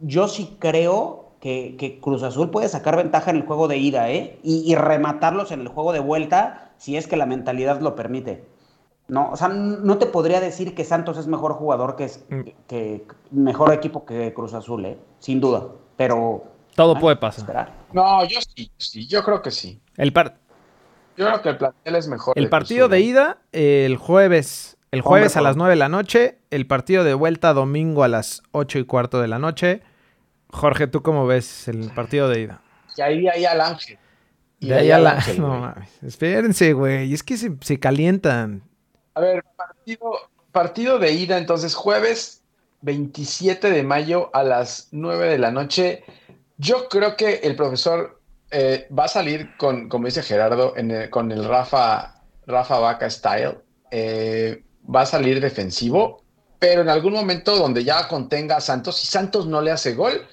[0.00, 4.10] yo sí creo que, que Cruz Azul puede sacar ventaja en el juego de ida,
[4.10, 4.38] ¿eh?
[4.42, 8.46] Y, y rematarlos en el juego de vuelta si es que la mentalidad lo permite.
[9.08, 12.40] No, o sea, no te podría decir que Santos es mejor jugador que, Mm.
[12.66, 14.96] que mejor equipo que Cruz Azul, ¿eh?
[15.18, 15.66] sin duda.
[15.98, 17.70] Pero Todo puede pasar.
[17.92, 19.78] No, yo sí, sí, yo creo que sí.
[19.98, 20.38] El, par-
[21.20, 22.32] Yo creo que el plantel es mejor.
[22.38, 24.78] el partido de ida, el jueves.
[24.90, 26.38] El jueves a las 9 de la noche.
[26.50, 29.82] El partido de vuelta domingo a las 8 y cuarto de la noche.
[30.48, 32.62] Jorge, ¿tú cómo ves el partido de ida?
[32.96, 33.98] Y ahí, ahí al ángel.
[34.60, 35.06] Y De ahí a al.
[35.08, 35.90] Ángel, No mames.
[36.02, 37.12] Espérense, güey.
[37.12, 38.62] Es que se, se calientan.
[39.14, 40.12] A ver, partido,
[40.52, 42.42] partido de ida, entonces jueves
[42.80, 46.02] 27 de mayo a las 9 de la noche.
[46.56, 48.19] Yo creo que el profesor
[48.50, 50.74] eh, va a salir con, como dice Gerardo,
[51.10, 53.58] con el Rafa, Rafa Vaca style.
[53.90, 56.22] Eh, va a salir defensivo,
[56.58, 60.26] pero en algún momento donde ya contenga a Santos, si Santos no le hace gol,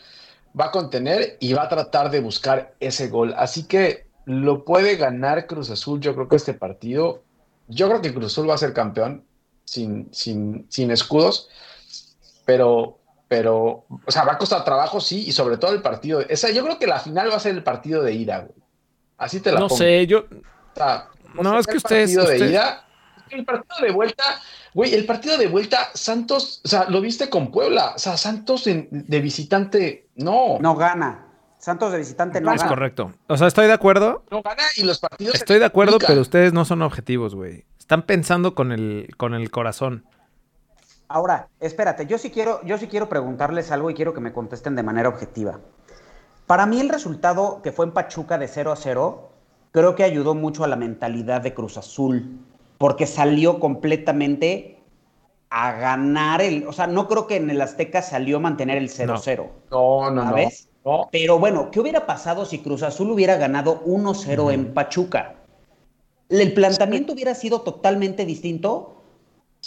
[0.60, 3.34] va a contener y va a tratar de buscar ese gol.
[3.38, 7.24] Así que lo puede ganar Cruz Azul, yo creo que este partido.
[7.68, 9.26] Yo creo que Cruz Azul va a ser campeón
[9.66, 11.50] sin, sin, sin escudos,
[12.46, 16.22] pero, pero, o sea, va a costar trabajo, sí, y sobre todo el partido.
[16.22, 18.54] Esa, yo creo que la final va a ser el partido de ida, güey.
[19.18, 19.78] Así te la No pongo.
[19.80, 20.20] sé, yo...
[20.20, 22.86] O sea, No, o sea, es que el ustedes- partido de ida,
[23.32, 24.24] el partido de vuelta,
[24.74, 28.68] güey, el partido de vuelta, Santos, o sea, lo viste con Puebla, o sea, Santos
[28.68, 31.24] en- de visitante, no, no, No gana.
[31.60, 32.70] Santos de visitante no Es gana.
[32.70, 33.12] correcto.
[33.28, 34.24] O sea, estoy de acuerdo.
[34.30, 35.34] gana y los partidos.
[35.36, 37.66] Estoy de acuerdo, pero ustedes no son objetivos, güey.
[37.80, 40.06] Están pensando con el, con el corazón.
[41.10, 44.76] Ahora, espérate, yo sí quiero, yo sí quiero preguntarles algo y quiero que me contesten
[44.76, 45.60] de manera objetiva.
[46.48, 49.30] Para mí el resultado que fue en Pachuca de 0 a 0,
[49.72, 52.40] creo que ayudó mucho a la mentalidad de Cruz Azul,
[52.78, 54.80] porque salió completamente
[55.50, 58.90] a ganar el, o sea, no creo que en el Azteca salió a mantener el
[58.90, 59.48] 0-0.
[59.72, 60.24] No, no, no.
[60.24, 60.70] ¿Sabes?
[60.84, 61.08] no.
[61.12, 65.36] Pero bueno, ¿qué hubiera pasado si Cruz Azul hubiera ganado 1-0 en Pachuca?
[66.28, 68.97] El planteamiento hubiera sido totalmente distinto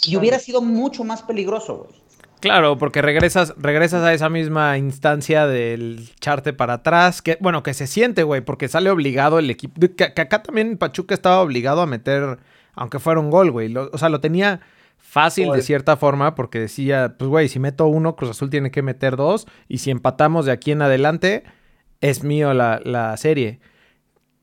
[0.05, 2.01] y hubiera sido mucho más peligroso, güey.
[2.41, 7.75] Claro, porque regresas, regresas a esa misma instancia del charte para atrás, que bueno, que
[7.75, 9.79] se siente, güey, porque sale obligado el equipo.
[9.79, 12.39] Que, que acá también Pachuca estaba obligado a meter,
[12.73, 13.71] aunque fuera un gol, güey.
[13.75, 14.61] O sea, lo tenía
[14.97, 18.81] fácil de cierta forma, porque decía, pues, güey, si meto uno, Cruz Azul tiene que
[18.81, 21.43] meter dos, y si empatamos de aquí en adelante,
[21.99, 23.59] es mío la, la serie.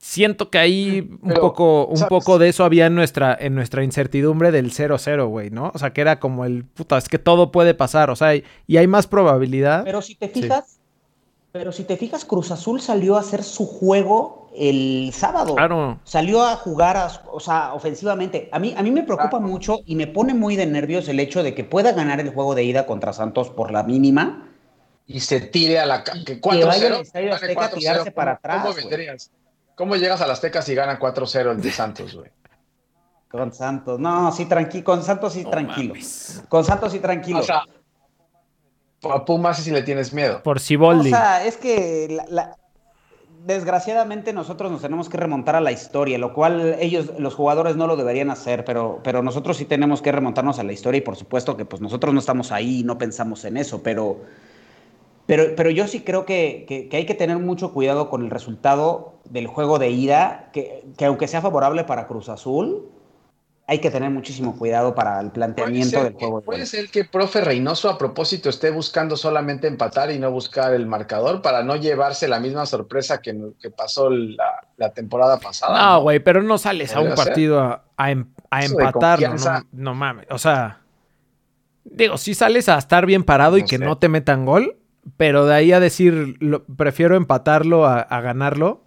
[0.00, 2.08] Siento que ahí un Pero, poco, un ¿sabes?
[2.08, 5.72] poco de eso había en nuestra, en nuestra incertidumbre del 0-0, güey, ¿no?
[5.74, 8.44] O sea, que era como el puta, es que todo puede pasar, o sea, y,
[8.68, 9.82] y hay más probabilidad.
[9.84, 10.78] Pero si te fijas,
[11.50, 15.56] pero si te fijas, Cruz Azul salió a hacer su juego el sábado.
[15.56, 15.98] Claro.
[16.04, 18.48] Salió a jugar, a- o sea, ofensivamente.
[18.52, 21.42] A mí, a mí me preocupa mucho y me pone muy de nervios el hecho
[21.42, 24.44] de que pueda ganar el juego de ida contra Santos por la mínima.
[25.06, 26.04] Y se tire a la.
[26.04, 27.00] Que que vaya al 4-0.
[27.00, 29.30] Estadio gane Azteca a 4-0, tirarse para ¿cómo- ¿Cómo atrás, vendrías?
[29.78, 32.30] ¿Cómo llegas al Azteca si gana 4-0 el de Santos, güey?
[33.30, 34.00] Con Santos.
[34.00, 34.84] No, sí, tranquilo.
[34.84, 35.94] Con Santos sí, No tranquilo.
[35.94, 36.42] mames.
[36.48, 37.38] Con Santos sí, tranquilo.
[37.38, 37.62] O sea,
[39.10, 40.42] a Pumas si le tienes miedo.
[40.42, 41.10] Por O Siboldi.
[41.10, 42.56] sea, es que la- la-
[43.46, 47.86] desgraciadamente nosotros nos tenemos que remontar a la historia, lo cual ellos, los jugadores no
[47.86, 51.14] lo deberían hacer, pero, pero nosotros sí tenemos que remontarnos a la historia y por
[51.16, 54.22] supuesto que pues nosotros no estamos ahí y no pensamos en eso, pero,
[55.26, 58.30] pero, pero yo sí creo que, que- que hay que tener mucho cuidado con el
[58.30, 62.88] resultado del juego de ida, que, que aunque sea favorable para Cruz Azul,
[63.70, 66.40] hay que tener muchísimo cuidado para el planteamiento del que, juego.
[66.40, 70.72] de puede ser que profe Reynoso a propósito esté buscando solamente empatar y no buscar
[70.72, 75.78] el marcador para no llevarse la misma sorpresa que, que pasó la, la temporada pasada.
[75.78, 79.60] No, güey, pero no sales a un partido a, a em- a confianza.
[79.72, 80.26] no, no mames.
[80.30, 80.80] O sea,
[81.84, 84.78] digo, sí sales a estar bien parado y que no te metan gol,
[85.18, 88.80] pero de ahí a decir, lo- prefiero empatarlo a, a ganarlo.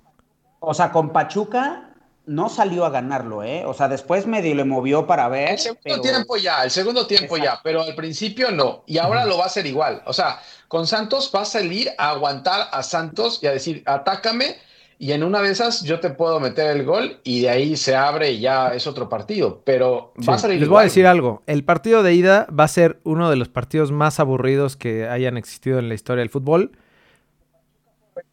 [0.63, 1.87] O sea, con Pachuca
[2.27, 3.63] no salió a ganarlo, ¿eh?
[3.65, 5.49] O sea, después medio le movió para ver.
[5.49, 8.83] El segundo pero- tiempo ya, el segundo tiempo ya, pero al principio no.
[8.85, 10.03] Y ahora lo va a hacer igual.
[10.05, 14.55] O sea, con Santos va a salir a aguantar a Santos y a decir, atácame
[14.99, 17.95] y en una de esas yo te puedo meter el gol y de ahí se
[17.95, 19.63] abre y ya es otro partido.
[19.65, 20.81] Pero va a Sí, salir Les voy igual.
[20.81, 21.41] a decir algo.
[21.47, 25.37] El partido de ida va a ser uno de los partidos más aburridos que hayan
[25.37, 26.77] existido en la historia del fútbol.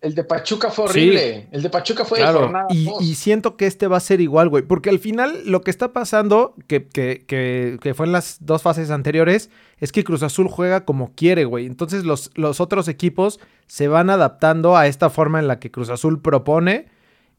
[0.01, 0.91] El de Pachuca fue Sí.
[1.01, 1.49] horrible.
[1.51, 4.49] El de Pachuca fue de Claro, jornada y, siento que este va a ser igual,
[4.49, 4.63] güey.
[4.63, 8.63] Porque al final lo que está pasando, que, que- que- que fue en las dos
[8.63, 11.67] fases anteriores, es que Cruz Azul juega como quiere, güey.
[11.67, 15.91] Entonces los, los otros equipos se van adaptando a esta forma en la que Cruz
[15.91, 16.87] Azul propone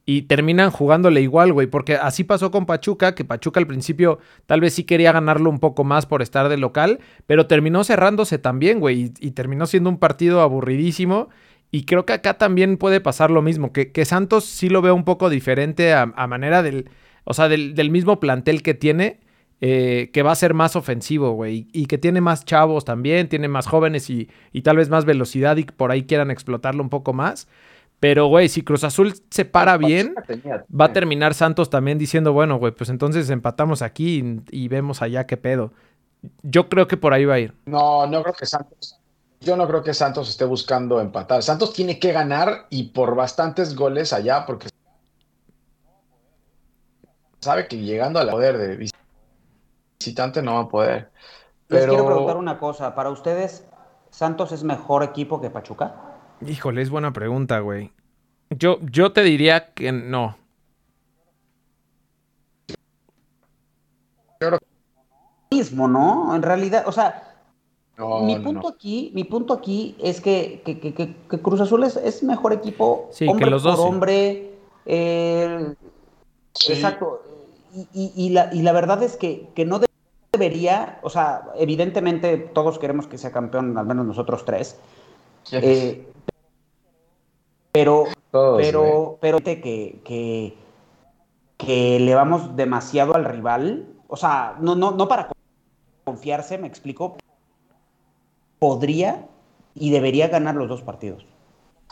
[0.05, 1.67] y terminan jugándole igual, güey.
[1.67, 5.59] Porque así pasó con Pachuca, que Pachuca al principio tal vez sí quería ganarlo un
[5.59, 9.13] poco más por estar de local, pero terminó cerrándose también, güey.
[9.21, 11.29] Y, y terminó siendo un partido aburridísimo.
[11.71, 14.95] Y creo que acá también puede pasar lo mismo, que, que Santos sí lo veo
[14.95, 16.89] un poco diferente a, a manera del,
[17.25, 19.19] o sea, del, del mismo plantel que tiene.
[19.61, 21.67] eh, que va a ser más ofensivo, güey.
[21.73, 25.57] Y que tiene más chavos también, tiene más jóvenes y, y tal vez más velocidad
[25.57, 27.47] y por ahí quieran explotarlo un poco más.
[27.99, 30.19] Pero, güey, si Cruz Azul se para bien,
[30.79, 35.01] va a terminar Santos también diciendo, bueno, güey, pues entonces empatamos aquí y, y vemos
[35.01, 35.73] allá qué pedo.
[36.43, 37.55] Yo creo que por ahí va a ir.
[37.65, 38.98] No, no creo que Santos.
[39.41, 41.41] Yo no creo que Santos esté buscando empatar.
[41.43, 44.67] Santos tiene que ganar y por bastantes goles allá, porque
[47.39, 48.91] sabe que llegando al poder de
[49.99, 51.11] visitante no va a poder.
[51.69, 52.95] Les Pero quiero preguntar una cosa.
[52.95, 53.65] ¿Para ustedes,
[54.09, 55.95] Santos es mejor equipo que Pachuca?
[56.45, 57.93] Híjole, es buena pregunta, güey.
[58.49, 60.37] Yo, yo te diría que no.
[65.51, 66.35] Mismo, ¿no?
[66.35, 67.28] En realidad, o sea,
[67.99, 68.69] no, mi punto no.
[68.69, 73.25] aquí, mi punto aquí es que, que- que- Cruz Azul es, es mejor equipo, Sí,
[73.25, 74.53] que hombre los dos, por hombre.
[74.85, 75.73] eh,
[76.55, 76.73] Sí.
[76.73, 77.21] Exacto.
[77.75, 79.79] Y, y- y la, y la verdad es que, que no
[80.33, 84.79] debería, o sea, evidentemente todos queremos que sea campeón, al menos nosotros tres.
[85.51, 86.07] eh,
[87.71, 89.61] pero, Todos, pero, pero que,
[90.03, 90.55] que,
[91.57, 93.87] que le vamos demasiado al rival.
[94.07, 95.29] O sea, no, no, no para
[96.03, 97.17] confiarse, me explico.
[98.59, 99.25] Podría
[99.73, 101.25] y debería ganar los dos partidos.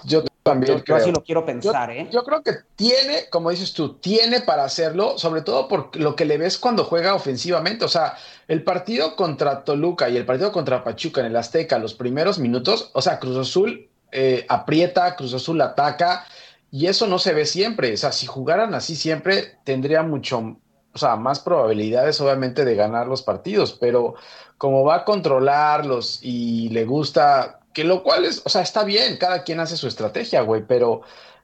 [0.04, 0.98] Yo también Yo, yo creo.
[0.98, 2.08] así lo quiero Yo, pensar, ¿eh?
[2.12, 6.26] yo creo que tiene, como dices tú, tiene para hacerlo, sobre todo por lo que
[6.26, 7.86] le ves cuando juega ofensivamente.
[7.86, 8.16] O sea,
[8.48, 12.92] el partido contra Toluca y el partido contra Pachuca en el Azteca, los primeros minutos,
[12.94, 16.26] o sea, Cruz Azul eh, aprieta, Cruz Azul ataca,
[16.72, 17.94] y eso no se ve siempre.
[17.94, 20.58] O sea, si jugaran así siempre, tendría mucho,
[20.98, 24.16] o sea, más probabilidades, obviamente, de ganar los partidos, pero
[24.58, 29.18] como va a controlarlos y le gusta, que lo cual es, o sea, está bien,
[29.18, 31.02] cada quien hace su estrategia, güey, pero,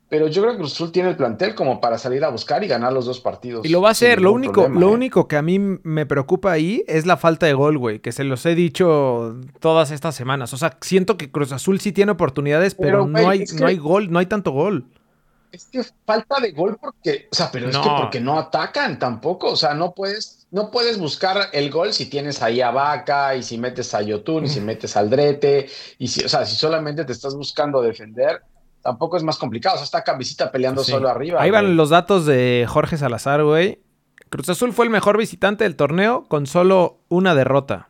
[0.10, 2.68] pero yo creo que Cruz Azul tiene el plantel como para salir a buscar y
[2.68, 3.64] ganar los dos partidos.
[3.64, 4.20] Y lo va a hacer.
[4.20, 4.94] Lo único, problema, lo ¿eh?
[4.94, 8.00] único que a mí me preocupa ahí es la falta de gol, güey.
[8.00, 10.52] Que se los he dicho todas estas semanas.
[10.54, 13.54] O sea, siento que Cruz Azul sí tiene oportunidades, pero, Pero, güey, no, hay, es
[13.54, 14.88] no hay gol, no hay tanto gol.
[15.54, 19.52] Es que falta de gol porque, o sea, pero es que porque no atacan tampoco,
[19.52, 23.44] o sea, no puedes, no puedes buscar el gol si tienes ahí a Vaca y
[23.44, 27.06] si metes a Yotun y si metes al Drete y si, o sea, si solamente
[27.06, 28.42] te estás buscando defender,
[28.82, 30.92] tampoco es más complicado, o sea, está Cabecita peleando Sí.
[30.92, 31.40] solo arriba.
[31.40, 31.76] Ahí van güey.
[31.76, 33.80] los datos de Jorge Salazar, güey.
[34.30, 37.90] Cruz Azul fue el mejor visitante del torneo con solo una derrota.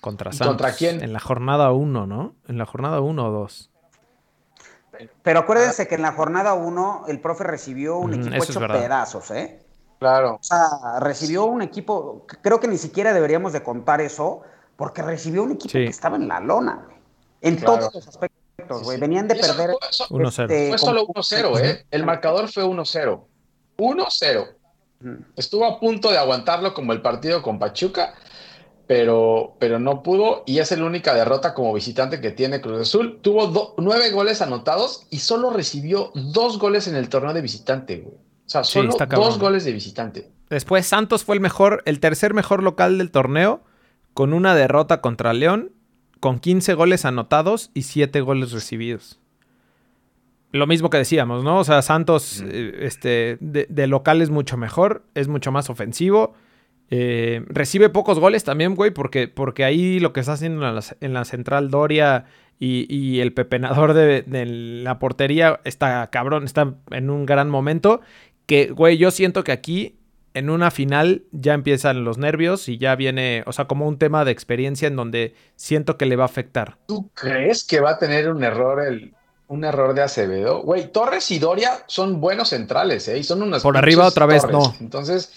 [0.00, 0.48] Contra ¿Y Santos.
[0.48, 1.02] contra quién?
[1.02, 2.34] En la jornada 1, ¿no?
[2.48, 3.70] En la jornada 1 o 2.
[5.22, 9.30] Pero acuérdense que en la jornada 1 el profe recibió un Ujú, equipo hecho pedazos,
[9.30, 9.60] ¿eh?
[9.98, 10.34] Claro.
[10.34, 10.68] O sea,
[11.00, 14.42] recibió un equipo, creo que ni siquiera deberíamos de contar eso,
[14.76, 15.78] porque recibió un equipo Sí.
[15.84, 16.96] que estaba en la lona, güey.
[17.40, 17.78] En Claro.
[17.78, 18.96] todos los aspectos, güey.
[18.96, 19.00] Sí.
[19.00, 19.76] Venían de eso perder.
[19.78, 20.44] fue- eso- 1-0.
[20.52, 21.86] este, Fue solo 1-0, ¿eh?
[21.90, 23.26] El marcador fue 1-0.
[23.78, 24.46] 1-0.
[25.00, 25.16] Ujú.
[25.36, 28.14] Estuvo a punto de aguantarlo como el partido con Pachuca,
[28.86, 33.18] pero, pero no pudo y es la única derrota como visitante que tiene Cruz Azul.
[33.22, 37.98] Tuvo do- nueve goles anotados y solo recibió dos goles en el torneo de visitante,
[37.98, 38.14] güey.
[38.16, 40.30] O sea, solo dos goles de visitante.
[40.50, 43.62] Después Santos fue el mejor, el tercer mejor local del torneo,
[44.12, 45.72] con una derrota contra León,
[46.20, 49.18] con 15 goles anotados y 7 goles recibidos.
[50.52, 51.58] Lo mismo que decíamos, ¿no?
[51.58, 56.34] O sea, Santos eh, este, de, de local es mucho mejor, es mucho más ofensivo.
[56.90, 60.82] Eh, recibe pocos goles también, güey, porque, porque ahí lo que está haciendo en la,
[61.00, 62.26] en la central Doria
[62.58, 68.00] y, y el pepenador de, de la portería está cabrón, está en un gran momento.
[68.46, 69.98] Que, güey, yo siento que aquí
[70.34, 74.24] en una final ya empiezan los nervios y ya viene, o sea, como un tema
[74.24, 76.76] de experiencia en donde siento que le va a afectar.
[76.86, 79.14] ¿Tú crees que va a tener un error el,
[79.46, 80.62] un error de Acevedo?
[80.62, 83.18] Güey, Torres y Doria son buenos centrales, ¿eh?
[83.18, 84.56] Y son unas Por arriba otra vez, torres.
[84.56, 84.74] no.
[84.80, 85.32] Entonces,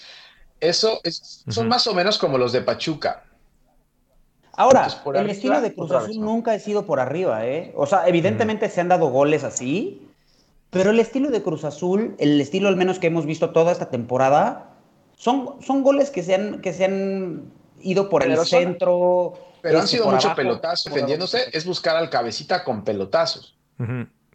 [0.60, 3.24] eso es, son más o menos como los de Pachuca.
[4.52, 6.24] Ahora, Entonces, por el arriba, estilo de Cruz Azul vez, ¿no?
[6.24, 7.72] nunca ha sido por arriba, ¿eh?
[7.76, 10.08] O sea, evidentemente se han dado goles así,
[10.70, 13.88] pero el estilo de Cruz Azul, el estilo al menos que hemos visto toda esta
[13.88, 14.70] temporada,
[15.16, 19.34] son, son goles que se han, que se han ido por Pero el son- centro.
[19.62, 20.84] Pero han este, sido mucho abajo, pelotazos.
[20.84, 23.56] por Defendiéndose es buscar al cabecita con pelotazos.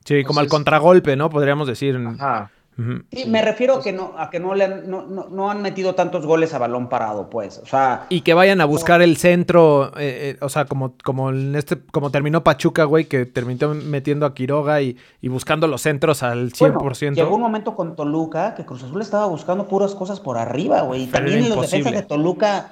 [0.06, 1.30] Sí, como al contragolpe, ¿no?
[1.30, 1.96] Podríamos decir.
[2.20, 2.52] Ajá.
[2.76, 5.52] Sí, Sí, me refiero a que no, a que no le han, no, no- no
[5.52, 7.60] han metido tantos goles a balón parado, pues.
[7.60, 11.30] O sea, Y que vayan a buscar el centro, eh, eh, o sea, como, como
[11.30, 15.82] en este, como terminó Pachuca, güey, que terminó metiendo a Quiroga y, y buscando los
[15.82, 16.60] centros al 100%.
[16.60, 20.82] Bueno, llegó un momento con Toluca que Cruz Azul estaba buscando puras cosas por arriba,
[20.82, 21.04] güey.
[21.04, 22.68] Y también los defensas de Toluca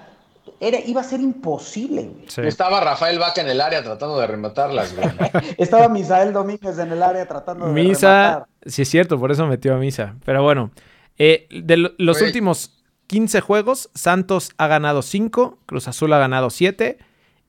[0.60, 2.12] era, iba a ser imposible.
[2.28, 2.42] Sí.
[2.42, 5.08] Estaba Rafael Vaca en el área tratando de rematarlas, güey.
[5.58, 8.48] Estaba Misael Domínguez en el área tratando de Misa, rematar.
[8.66, 10.16] sí es cierto, por eso metió a Misa.
[10.26, 10.72] Pero bueno,
[11.18, 16.50] Eh, de lo- los últimos 15 juegos, Santos ha ganado 5, Cruz Azul ha ganado
[16.50, 16.98] 7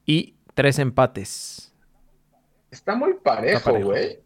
[0.04, 1.72] y 3 empates.
[2.70, 3.90] Está muy parejo, Está parejo.
[3.90, 4.18] güey.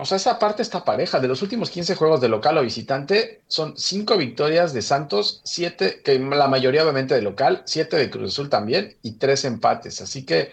[0.00, 1.20] O sea, esa parte está pareja.
[1.20, 6.00] De los últimos 15 juegos de local o visitante, son 5 victorias de Santos, 7,
[6.02, 10.00] que la mayoría obviamente de local, 7 de Cruz Azul también y 3 empates.
[10.00, 10.52] Así que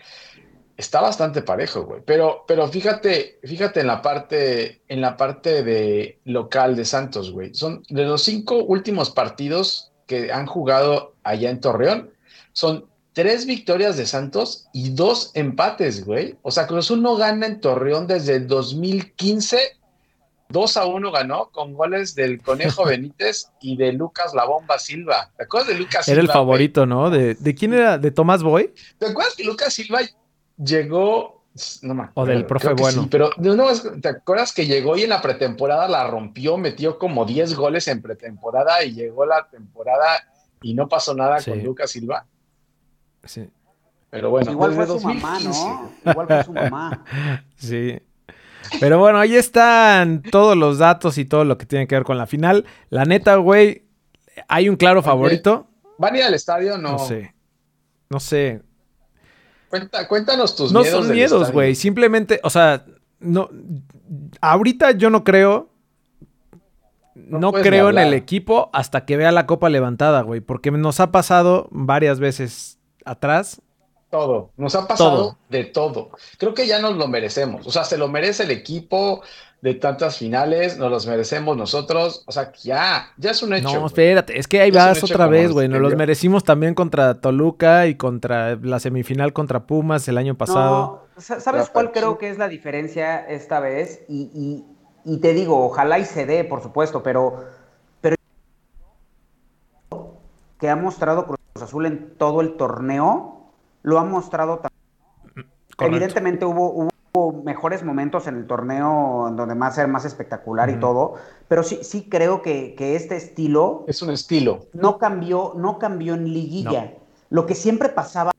[0.76, 2.02] está bastante parejo, güey.
[2.06, 7.54] Pero, pero fíjate, fíjate en la parte, en la parte de local de Santos, güey.
[7.56, 12.12] Son de los 5 últimos partidos que han jugado allá en Torreón,
[12.54, 12.86] son
[13.18, 16.38] tres victorias de Santos y dos empates, güey.
[16.44, 19.58] O sea, Cruz Azul no gana en Torreón desde el 2015.
[20.50, 25.32] 2 a 1 ganó con goles del Conejo Benítez y de Lucas La Bomba Silva.
[25.36, 27.10] ¿Te acuerdas de Lucas Era el Silva, favorito, ¿no?
[27.10, 27.98] De, ¿De quién era?
[27.98, 28.72] ¿De Tomás Boy?
[29.00, 30.02] ¿Te acuerdas que Lucas Silva
[30.64, 31.44] llegó?
[31.82, 33.02] No me acuerdo, del profe Bueno.
[33.02, 33.66] sí, pero no,
[34.00, 38.00] ¿te acuerdas que llegó y en la pretemporada la rompió, metió como 10 goles en
[38.04, 40.24] pretemporada y llegó la temporada
[40.62, 41.50] y no pasó nada Sí.
[41.50, 42.28] con Lucas Silva?
[43.24, 43.50] Sí.
[44.10, 45.92] Pero bueno, Igual fue su mamá, 2015, ¿no?
[46.12, 47.04] Igual fue su mamá.
[47.58, 48.00] Sí.
[48.80, 52.18] Pero bueno, ahí están todos los datos y todo lo que tiene que ver con
[52.18, 52.66] la final.
[52.90, 53.86] La neta, güey,
[54.48, 55.68] hay un claro favorito.
[55.98, 56.78] ¿Van a ir al estadio?
[56.78, 56.92] No.
[56.94, 57.34] No sé.
[58.10, 58.62] No sé.
[59.70, 60.98] Cuenta- cuéntanos tus No miedos.
[61.00, 61.76] son del miedos, güey.
[61.76, 62.86] Simplemente, o sea,
[63.20, 63.50] no.
[64.42, 65.70] Ahorita yo no creo.
[67.16, 70.40] No, creo en el equipo hasta que vea la copa levantada, güey.
[70.40, 72.77] Porque nos ha pasado varias veces
[73.10, 73.62] atrás.
[74.10, 74.52] Todo.
[74.58, 75.38] Nos ha pasado Todo.
[75.50, 76.10] de todo.
[76.38, 77.68] Creo que ya nos lo merecemos.
[77.68, 79.22] O sea, se lo merece el equipo
[79.62, 82.24] de tantas finales, nos los merecemos nosotros.
[82.26, 83.74] O sea, ya, ya es un hecho.
[83.80, 85.68] No, espérate, es que ahí vas otra vez, güey.
[85.68, 91.08] Nos los merecimos también contra Toluca y contra la semifinal contra Pumas el año pasado.
[91.16, 94.06] No, sa- ¿sabes La cuál creo que es la diferencia esta vez?
[94.08, 94.64] Y, y-
[95.04, 97.44] y te digo, ojalá y se dé, por supuesto, pero,
[98.02, 98.16] pero
[100.60, 101.26] que ha mostrado
[101.68, 103.52] Azul en todo el torneo,
[103.84, 105.52] lo ha mostrado también.
[105.76, 105.86] Correcto.
[105.86, 111.16] Evidentemente hubo, hubo mejores momentos en el torneo donde más era más espectacular y todo,
[111.48, 114.66] pero sí, sí creo que, que este estilo Es un estilo.
[114.74, 116.94] no cambió, no cambió en liguilla.
[117.30, 118.32] Lo que siempre pasaba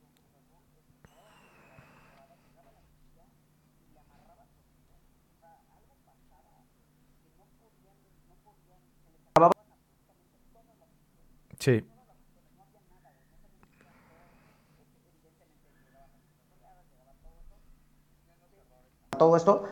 [11.58, 11.84] Sí.
[19.18, 19.64] Todo esto,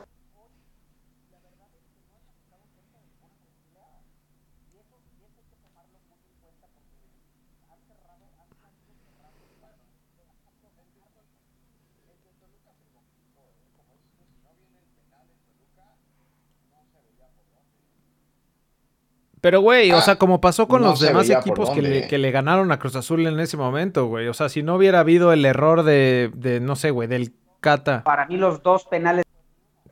[19.47, 22.19] Pero, güey, o sea, como pasó con no los se demás equipos que le, que
[22.19, 24.27] le ganaron a Cruz Azul en ese momento, güey.
[24.27, 28.03] O sea, si no hubiera habido el error de, de no sé, güey, del Cata.
[28.03, 29.26] para mí los dos penales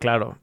[0.04, 0.36] Claro.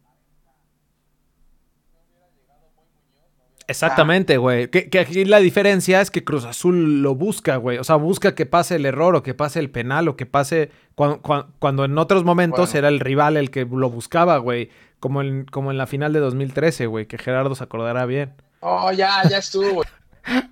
[3.67, 4.69] Exactamente, güey.
[4.69, 7.77] Que, que aquí la diferencia es que Cruz Azul lo busca, güey.
[7.77, 10.71] O sea, busca que pase el error o que pase el penal o que pase
[10.95, 12.79] cuan- cuan- cuando en otros momentos Bueno.
[12.79, 14.71] era el rival el que lo buscaba, güey.
[14.99, 18.33] Como en, como en la final de 2013, güey, que Gerardo se acordará bien.
[18.61, 19.83] Oh, ya, ya estuvo.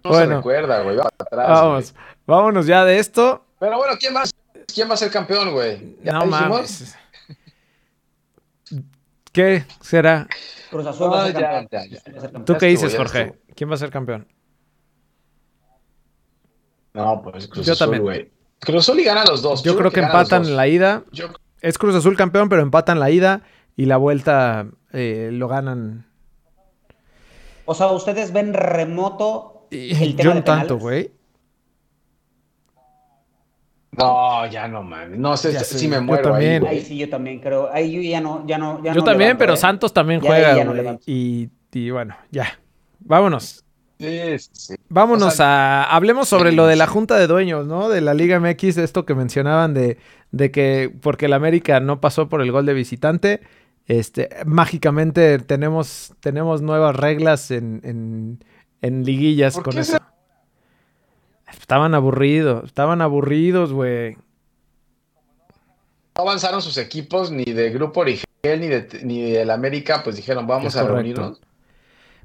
[0.04, 0.26] No Bueno.
[0.28, 0.98] se recuerda, güey.
[1.00, 1.48] Atrás.
[1.50, 2.04] Vamos, güey.
[2.28, 3.44] vámonos ya de esto.
[3.60, 4.24] Pero bueno, ¿quién va,
[4.74, 5.98] ¿quién va a ser campeón, güey?
[6.04, 6.40] ¿Ya No dijimos?
[6.50, 6.96] mames.
[9.40, 10.28] ¿Qué será?
[10.70, 11.84] Cruz Azul No, va a ser ya, campeón.
[11.90, 12.12] ya, ya.
[12.12, 12.46] Va a ser campeón.
[12.46, 13.40] ¿Tú Ya qué dices, ya Jorge?
[13.56, 14.28] ¿Quién va a ser campeón?
[16.94, 18.04] No, pues Cruz Yo Azul, también.
[18.04, 18.32] güey.
[18.60, 19.64] Cruz Azul y gana los dos.
[19.64, 21.04] Yo creo que empatan la ida.
[21.14, 21.28] Yo
[21.62, 23.44] Es Cruz Azul campeón, pero empatan la ida
[23.78, 26.06] y la vuelta eh, lo ganan.
[27.64, 31.12] O sea, ustedes ven remoto Y el tema yo de un tanto, güey.
[34.00, 35.20] No, ya no mames.
[35.20, 36.68] No sé si me muero ahí, también.
[36.68, 37.70] Ahí sí, yo también creo.
[37.72, 39.58] Ahí yo ya no, ya no, ya Yo no también, levanto, pero ¿eh?
[39.58, 42.60] Santos también Ya ahí juega, ya no y, y bueno, ya.
[43.00, 43.64] Vámonos.
[44.00, 44.76] Sí, sí, sí.
[44.88, 45.96] Vámonos O sea, a.
[45.96, 46.88] Hablemos sobre sí, lo de la.
[46.88, 47.90] Junta de Dueños, ¿no?
[47.90, 49.98] De la Liga MX, esto que mencionaban de,
[50.32, 53.42] de que porque el América no pasó por el gol de visitante,
[53.88, 58.44] este, mágicamente tenemos, tenemos nuevas reglas en, en,
[58.82, 59.98] en liguillas ¿Por con qué eso.
[61.70, 64.18] Estaban aburridos, estaban aburridos, güey.
[66.18, 70.48] No avanzaron sus equipos ni de Grupo Origel ni de ni del América, pues dijeron,
[70.48, 70.96] vamos Es a correcto.
[70.96, 71.42] reunirnos.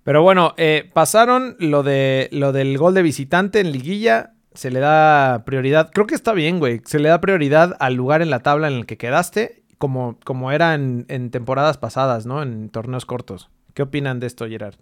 [0.03, 4.33] Pero bueno, eh, pasaron lo, de, lo del gol de visitante en liguilla.
[4.55, 5.91] Se le da prioridad.
[5.93, 6.81] Creo que está bien, güey.
[6.87, 10.53] Se le da prioridad al lugar en la tabla en el que quedaste, como, como
[10.53, 12.43] era en, en temporadas pasadas, ¿no?
[12.43, 13.51] En torneos cortos.
[13.75, 14.77] ¿Qué opinan de esto, Gerard?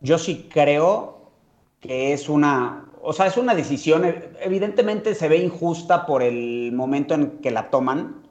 [0.00, 1.23] yo sí creo
[1.84, 4.06] que es una, o sea, es una decisión,
[4.40, 8.26] evidentemente se ve injusta por el momento en que la toman,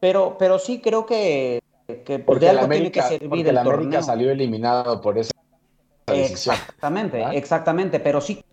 [0.00, 5.00] pero, pero sí creo que, que pues, porque la América, porque la América salió eliminado
[5.00, 5.30] por esa
[6.08, 6.56] decisión.
[6.56, 8.44] Exactamente, exactamente, pero sí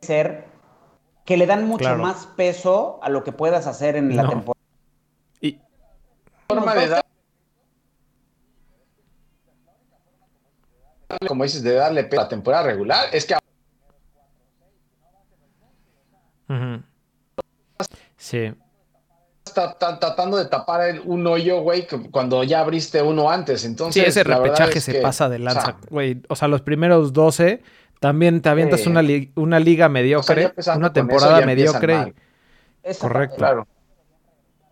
[0.00, 0.46] ser
[1.26, 4.64] que le dan mucho más peso a lo que puedas hacer en la temporada.
[5.42, 5.60] Y
[6.48, 7.03] forma de dar
[11.26, 13.34] como dices, de darle peso a la temporada regular, es que
[18.16, 18.52] Sí.
[19.44, 23.64] Está, tratando de tapar un hoyo, güey, cuando ya abriste uno antes.
[23.64, 26.22] Entonces, sí, ese repechaje se pasa de lanza, güey.
[26.28, 27.62] O, sea, los primeros 12
[28.00, 29.02] también te avientas una,
[29.34, 32.14] una liga mediocre, una temporada mediocre.
[32.98, 33.36] Correcto.
[33.36, 33.66] Claro.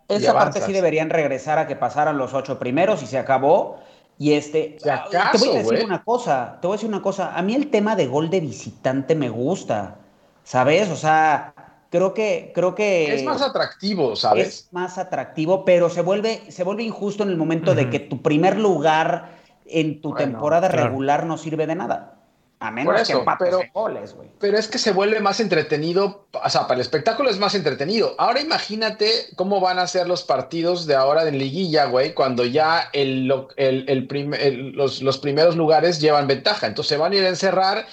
[0.09, 3.81] Esa parte sí deberían regresar a que pasaran los ocho primeros y se acabó.
[4.23, 7.37] Y este, ah, te voy a decir una cosa, te voy a decir una cosa.
[7.37, 9.97] A mí el tema de gol de visitante me gusta,
[10.45, 10.91] ¿sabes?
[10.91, 11.55] O sea,
[11.91, 14.47] creo que, creo que es más atractivo, ¿sabes?
[14.47, 18.23] Es más atractivo, pero se vuelve, se vuelve injusto en el momento de que tu
[18.23, 19.31] primer lugar
[19.67, 22.22] en tu temporada regular no sirve de nada.
[22.63, 24.29] A menos que pero, goles, güey.
[24.39, 28.15] Pero es que se vuelve más entretenido, o sea, para el espectáculo es más entretenido.
[28.19, 32.89] Ahora imagínate cómo van a ser los partidos de ahora de liguilla, güey, cuando ya
[32.93, 36.69] el, los, los, primeros lugares llevan ventaja.
[36.69, 37.85] Entonces se van a ir a encerrar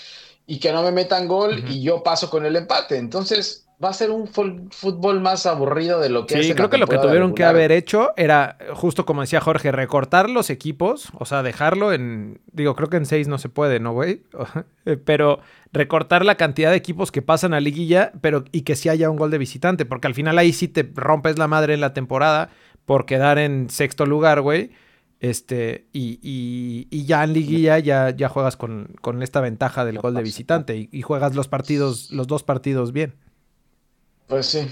[0.45, 2.97] y que no me metan gol y yo paso con el empate.
[2.97, 6.47] Entonces, va a ser un fútbol más aburrido de lo que sí, es.
[6.47, 10.29] Sí, creo que lo que tuvieron que haber hecho era, justo como decía Jorge, recortar
[10.29, 12.41] los equipos, o sea, dejarlo en.
[12.51, 14.23] Digo, creo que en seis no se puede, ¿no, güey?
[15.05, 15.39] pero
[15.71, 19.17] recortar la cantidad de equipos que pasan a liguilla, pero y que sí haya un
[19.17, 22.49] gol de visitante, porque al final ahí sí te rompes la madre en la temporada
[22.85, 24.71] por quedar en sexto lugar, güey.
[25.21, 30.13] Este, y, y, ya en liguilla ya, ya juegas con, con esta ventaja del gol
[30.13, 33.15] de visitante y, y juegas los partidos, los dos partidos bien.
[34.29, 34.67] Pues sí.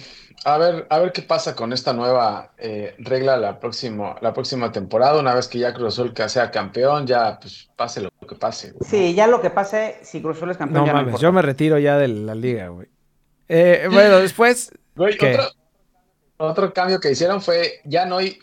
[0.45, 4.71] A ver, a ver qué pasa con esta nueva eh, regla la próxima, la próxima
[4.71, 5.19] temporada.
[5.19, 8.73] Una vez que ya Cruz Azul sea campeón, ya pues pase lo que pase.
[8.87, 10.85] Sí, ya lo que pase, si Cruz Azul es campeón.
[10.85, 12.87] No mames, yo me retiro ya de la liga, güey.
[13.49, 14.71] Eh, bueno, después.
[16.37, 18.39] otro, cambio que hicieron fue ya no hay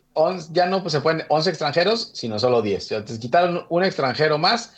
[0.50, 2.92] ya no pues, se pueden 11 extranjeros, sino solo 10.
[2.92, 4.74] Entonces quitaron un extranjero más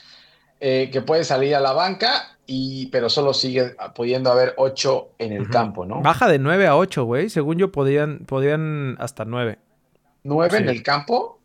[0.61, 5.33] eh, que puede salir a la banca, y, pero solo sigue pudiendo haber 8 en
[5.33, 6.01] el campo, ¿no?
[6.01, 7.29] Baja de 9 a 8, güey.
[7.29, 9.59] Según yo, podían, podían hasta 9.
[10.25, 11.41] ¿9 en el campo?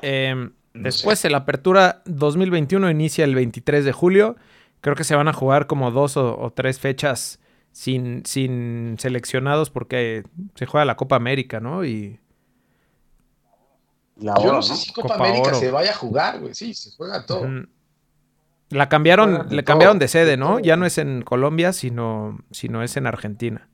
[0.00, 4.36] Em, después, la apertura 2021 inicia el 23 de julio.
[4.80, 7.38] Creo que se van a jugar como dos o, tres fechas
[7.70, 10.24] sin, sin seleccionados porque
[10.56, 11.84] se juega la Copa América, ¿no?
[11.84, 12.18] Y.
[14.16, 16.54] Yo no sé si Copa, América se vaya a jugar, güey.
[16.54, 17.46] Sí, se juega todo.
[18.72, 20.58] La cambiaron, le cambiaron de sede, ¿no?
[20.58, 23.68] Ya no es en Colombia, sino, sino es en Argentina.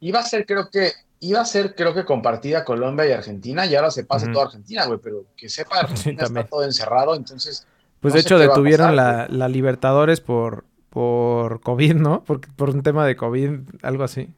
[0.00, 3.74] Iba a ser, creo que, iba a ser, creo que compartida Colombia y Argentina, y
[3.74, 7.66] ahora se pasa toda Argentina, güey, pero que sepa, Argentina está todo encerrado, entonces.
[8.00, 12.24] Pues de hecho detuvieron la, Libertadores por, por COVID, ¿no?
[12.24, 14.32] Por, por un tema de COVID, algo así.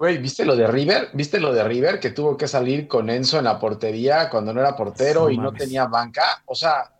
[0.00, 1.10] Güey, ¿viste lo de River?
[1.12, 4.60] ¿Viste lo de River que tuvo que salir con Enzo en la portería cuando no
[4.60, 6.42] era portero y no tenía banca?
[6.46, 6.90] O sea,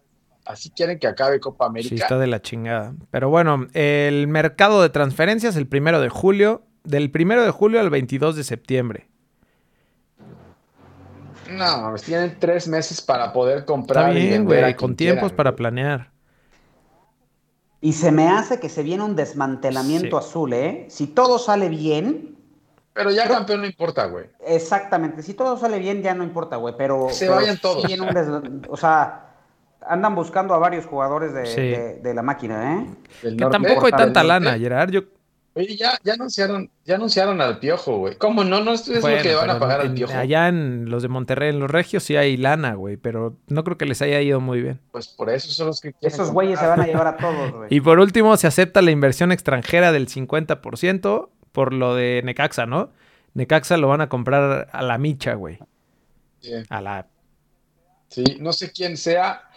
[0.50, 1.94] así quieren que acabe Copa América.
[1.94, 2.94] Sí, está de la chingada.
[3.10, 7.90] Pero bueno, el mercado de transferencias el primero de julio, del primero de julio al
[7.90, 9.08] 22 de septiembre.
[11.50, 14.10] No, tienen tres meses para poder comprar.
[14.10, 16.10] Está bien, güey, con tiempos para planear.
[17.80, 20.86] Y se me hace que se viene un desmantelamiento azul, ¿eh?
[20.90, 22.36] Si todo sale bien.
[22.92, 24.26] Pero ya campeón no importa, güey.
[24.46, 25.22] Exactamente.
[25.22, 26.74] Si todo sale bien, ya no importa, güey.
[26.76, 27.08] Pero.
[27.10, 27.84] Se vayan todos.
[28.68, 29.29] o sea
[29.90, 32.86] andan buscando a varios jugadores de, la máquina, ¿eh?
[33.22, 34.90] que tampoco hay tanta lana, Gerard.
[34.90, 35.02] Yo...
[35.54, 38.16] Oye, ya, ya, anunciaron, ya anunciaron al Piojo, güey.
[38.16, 38.62] ¿Cómo no?
[38.62, 40.14] No es lo que van a pagar al Piojo.
[40.16, 43.76] Allá en los de Monterrey, en los Regios, sí hay lana, güey, pero no creo
[43.76, 44.80] que les haya ido muy bien.
[44.92, 47.68] Pues por eso son los que Esos güeyes se van a llevar a todos, güey.
[47.70, 52.90] Y por último, se acepta la inversión extranjera del 50% por lo de Necaxa, ¿no?
[53.34, 55.58] Necaxa lo van a comprar a la micha, güey.
[56.68, 57.08] A la...
[58.06, 59.49] Sí, no sé quién sea,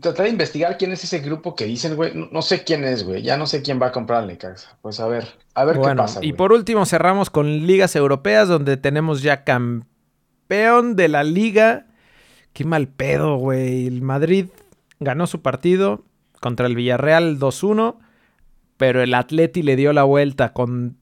[0.00, 3.22] tratar de investigar quién es ese grupo que dicen, güey, no, sé quién es, güey,
[3.22, 4.76] ya no sé quién va a comprar al Necaxa.
[4.80, 6.20] Pues a ver, a ver qué pasa.
[6.22, 11.86] Y por último cerramos con ligas europeas donde tenemos ya campeón de la liga.
[12.52, 13.86] Qué mal pedo, güey.
[13.86, 14.46] El Madrid
[15.00, 16.04] ganó su partido
[16.40, 17.96] contra el Villarreal 2-1,
[18.76, 20.98] pero el Atleti le dio la vuelta con...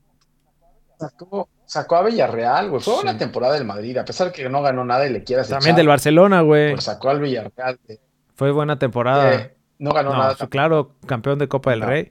[1.64, 2.82] Sacó, a Villarreal, güey.
[2.82, 5.44] Fue una temporada del Madrid, a pesar de que no ganó nada y le quiera
[5.44, 6.72] También del Barcelona, güey.
[6.72, 7.78] Pues sacó al Villarreal.
[8.40, 9.34] Fue buena temporada.
[9.34, 10.34] Eh, no ganó No, nada.
[10.34, 11.86] fue claro, campeón de Copa del No.
[11.88, 12.10] Rey.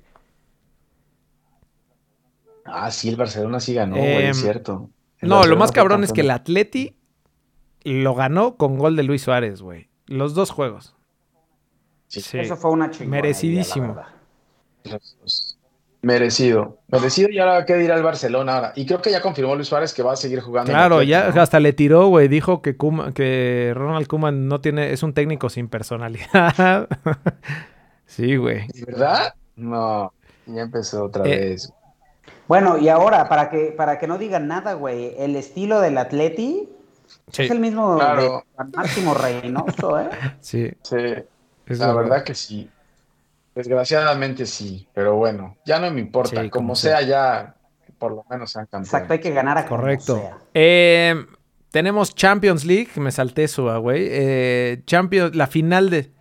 [2.65, 4.91] Ah, sí, el Barcelona sí ganó, güey, Em, es cierto.
[5.17, 6.95] El No, lo más cabrón es que el Atleti
[7.81, 9.89] lo ganó con gol de Luis Suárez, güey.
[10.05, 10.95] Los dos juegos.
[12.05, 12.21] Sí.
[12.21, 12.37] Sí.
[12.37, 13.09] Eso fue una chingada.
[13.23, 13.95] Merecidísimo.
[14.83, 15.48] Los dos.
[16.01, 16.77] Merecido.
[16.87, 18.73] Merecido y ahora qué dirá el Barcelona ahora.
[18.75, 20.71] Y creo que ya confirmó Luis Suárez que va a seguir jugando.
[20.71, 21.41] Claro, ya ¿no?
[21.41, 22.27] hasta le tiró, güey.
[22.29, 26.87] Dijo que, Koeman- que Ronald Koeman no tiene, es un técnico sin personalidad.
[28.05, 28.67] sí, güey.
[28.67, 29.33] ¿De verdad?
[29.57, 30.13] No,
[30.45, 31.73] ya empezó otra Eh, vez.
[32.47, 36.69] Bueno, y ahora, para que, para que no digan nada, güey, el estilo del Atleti
[37.31, 38.43] Sí, es el mismo Claro.
[38.57, 40.09] de Máximo Reynoso, ¿eh?
[40.39, 40.71] sí.
[40.83, 40.95] Sí,
[41.67, 42.69] es la verdad que sí.
[43.59, 46.41] Desgraciadamente sí, pero bueno, ya no me importa.
[46.41, 47.55] Sí, como como sea, ya
[47.97, 48.87] por lo menos sean campeones.
[48.93, 50.15] Exacto, hay que ganar a como Correcto.
[50.15, 50.37] sea.
[50.53, 51.25] Eh,
[51.69, 54.07] tenemos Champions League, me salté eso, ah, güey.
[54.09, 56.11] Eh, Champions, la final de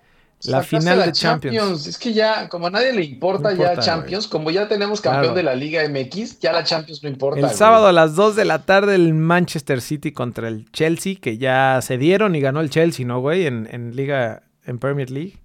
[0.43, 1.87] la Sacaste final la de Champions.
[1.87, 5.01] Es que ya, como a nadie le importa, No importa, ya Champions, como ya tenemos
[5.01, 5.37] campeón Claro.
[5.37, 7.39] de la Liga MX, ya la Champions no importa.
[7.41, 11.39] El sábado a las 2 de la tarde el Manchester City contra el Chelsea, que
[11.39, 13.47] ya se dieron y ganó el Chelsea, ¿no, güey?
[13.47, 15.39] En, en Liga, en Premier League.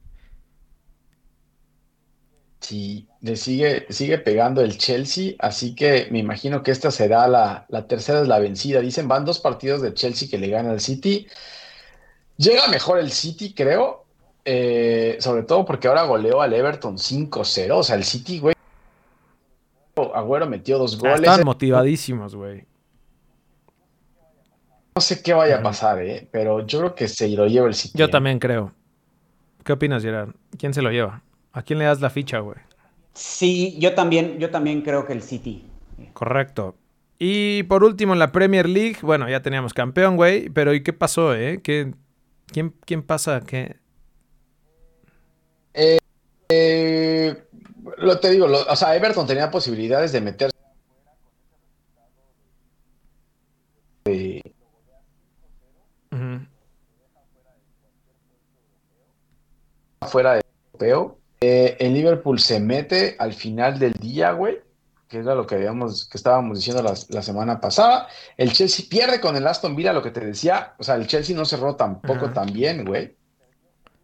[2.64, 7.66] Sí, le sigue, sigue pegando el Chelsea, así que me imagino que esta será la,
[7.68, 8.80] la tercera es la vencida.
[8.80, 11.28] Dicen, van dos partidos de Chelsea que le gana al City.
[12.38, 14.06] Llega mejor el City, creo,
[14.46, 17.76] eh, sobre todo porque ahora goleó al Everton 5-0.
[17.76, 18.56] O sea, el City, güey.
[20.16, 21.16] Agüero metió dos Ah, goles.
[21.20, 22.66] estaban motivadísimos, güey.
[24.96, 27.74] No sé qué vaya a pasar, eh, pero yo creo que se lo lleva el
[27.76, 27.98] City.
[27.98, 28.10] Yo eh.
[28.10, 28.72] también creo.
[29.66, 30.30] ¿Qué opinas, Gerard?
[30.58, 31.22] ¿Quién se lo lleva?
[31.54, 32.58] ¿A quién le das la ficha, güey?
[33.14, 35.64] Sí, yo también, yo también creo que el City.
[36.14, 36.76] Correcto.
[37.20, 40.94] Y por último, en la Premier League, bueno, ya teníamos campeón, güey, pero ¿y qué
[40.94, 41.62] pasó, eh?
[41.64, 41.94] ¿Qué,
[42.48, 43.42] quién, ¿Quién pasa?
[43.42, 43.78] ¿Qué?
[46.50, 47.44] Eh,
[47.98, 50.54] lo te digo, lo- o sea, Everton tenía posibilidades de meterse
[60.08, 60.42] fuera de
[60.74, 61.23] europeo.
[61.46, 64.60] Eh, el Liverpool se mete al final del día, güey,
[65.10, 68.08] que era lo que habíamos, que estábamos diciendo la, la semana pasada.
[68.38, 70.74] El Chelsea pierde con el Aston Villa, lo que te decía.
[70.80, 72.34] O sea, el Chelsea no cerró tampoco Ajá.
[72.34, 73.14] tan bien, güey.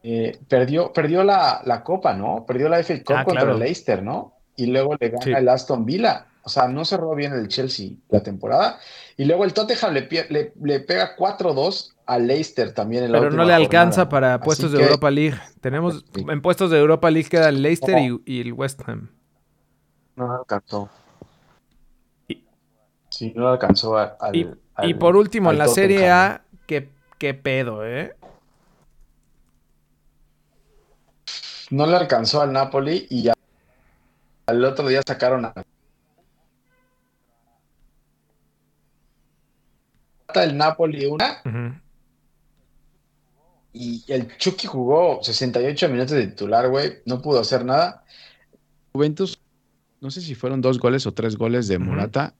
[0.04, 2.46] Eh, perdió, perdió la, la Copa, ¿no?
[2.46, 3.54] Perdió la FA Cup Ah, contra claro.
[3.54, 4.34] el Leicester, ¿no?
[4.58, 5.32] Y luego le gana Sí.
[5.32, 6.26] el Aston Villa.
[6.44, 8.80] O sea, no cerró bien el Chelsea la temporada.
[9.18, 13.20] Y luego el Tottenham le, pie- le, le pega 4-2 al Leicester también en la
[13.20, 14.10] Pero no le alcanza jornada.
[14.10, 15.39] para Así puestos de que- Europa League.
[15.62, 16.26] Tenemos Sí.
[16.28, 19.10] en puestos de Europa League queda el Leicester y, y el West Ham.
[20.16, 20.89] No alcanzó.
[22.28, 22.43] Y-
[23.10, 26.10] Sí, no alcanzó a- al, Y, al- y por último, al en la Serie.
[26.10, 28.16] A, ¿qué, qué pedo, eh?
[31.70, 33.34] No le alcanzó al Napoli y ya
[34.47, 35.53] al otro día sacaron a
[40.36, 41.74] el Napoli una Ujú.
[43.82, 48.04] Y el Chucky jugó 68 minutos de titular, güey, no pudo hacer nada.
[48.92, 49.40] Juventus,
[50.02, 51.80] no sé si fueron dos goles o tres goles de.
[51.80, 52.34] Morata.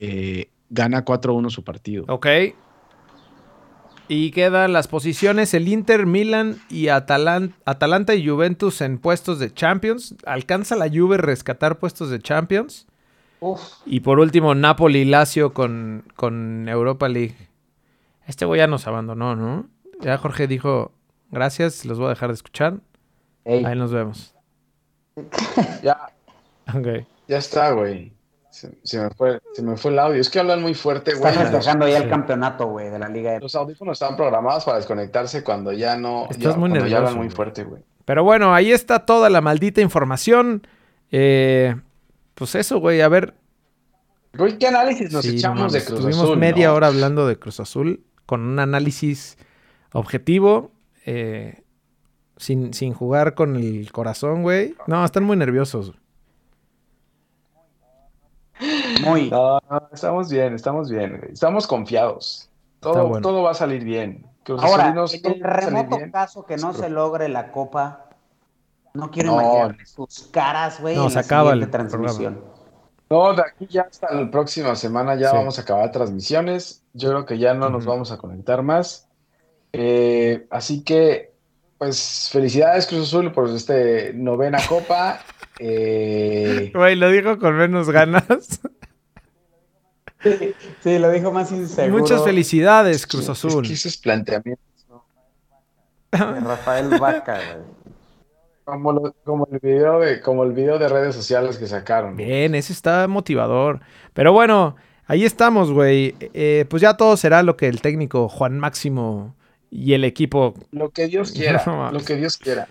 [0.00, 2.04] Eh, gana 4-1 su partido.
[2.08, 2.26] Ok.
[4.10, 9.52] Y quedan las posiciones el Inter, Milan y Atalan- Atalanta y Juventus en puestos de
[9.52, 10.14] Champions.
[10.24, 12.86] ¿Alcanza la Juve rescatar puestos de Champions?
[13.40, 17.47] Uf, Y por último, Napoli y Lazio con, con Europa League.
[18.28, 19.66] Este güey ya nos abandonó, ¿no?
[20.00, 20.92] Ya Jorge dijo,
[21.32, 22.74] gracias, los voy a dejar de escuchar.
[23.44, 24.34] ey, Ahí nos vemos.
[25.82, 25.98] Ya,
[26.74, 27.04] Ok.
[27.26, 28.12] ya está, güey.
[28.50, 30.20] Se, se me fue, se me fue el audio.
[30.20, 31.32] Es que hablan muy fuerte, güey.
[31.32, 32.02] está festejando ya sí.
[32.04, 33.40] el campeonato, güey, de la Liga de...
[33.40, 36.24] Los audífonos están programados para desconectarse cuando ya no.
[36.30, 37.82] Estás ya- muy cuando ya nervioso, hablan muy fuerte, güey.
[38.04, 40.66] Pero bueno, ahí está toda la maldita información.
[41.12, 41.76] Eh,
[42.34, 43.34] pues eso, güey, a ver.
[44.36, 46.38] Güey, ¿qué análisis nos Sí, no echamos de Cruz Estuvimos Azul?
[46.38, 46.74] media no?
[46.74, 49.38] hora hablando de Cruz Azul con un análisis
[49.94, 50.70] objetivo,
[51.06, 51.62] eh,
[52.36, 54.74] sin, sin jugar con el corazón, güey.
[54.86, 55.94] No, están muy nerviosos.
[59.02, 59.30] Muy.
[59.30, 61.32] No, no, estamos bien, estamos bien, güey.
[61.32, 62.50] Estamos confiados.
[62.80, 63.26] Todo, bueno.
[63.26, 64.26] todo va a salir bien.
[64.58, 66.10] Ahora, en el remoto bien.
[66.10, 68.10] caso que no se logre la copa,
[68.92, 69.40] no quiero No.
[69.40, 72.44] imaginar sus caras, güey, No, en se la acaba siguiente el transmisión.
[73.10, 75.36] No, de aquí ya hasta la próxima semana ya Sí.
[75.36, 76.82] vamos a acabar transmisiones.
[76.92, 79.08] Yo creo que ya no nos vamos a conectar más.
[79.72, 81.32] Eh, así que,
[81.78, 85.20] pues, felicidades Cruz Azul por este novena copa.
[85.60, 88.60] Eh, Güey, lo dijo con menos ganas.
[90.82, 92.00] Sí, lo dijo más inseguro.
[92.02, 93.62] Muchas felicidades, es Cruz que- Azul.
[93.64, 95.04] Es que esos planteamientos, ¿no?
[96.34, 97.64] De Rafael Vaca, güey.
[98.68, 102.16] Como, lo- como el video de, como el video de redes sociales que sacaron.
[102.16, 103.80] Bien, ese está motivador.
[104.12, 106.14] Pero bueno, ahí estamos, güey.
[106.34, 109.34] Eh, pues ya todo será lo que el técnico Juan Máximo
[109.70, 110.52] y el equipo.
[110.70, 112.68] Lo que Dios quiera, No lo que Dios quiera.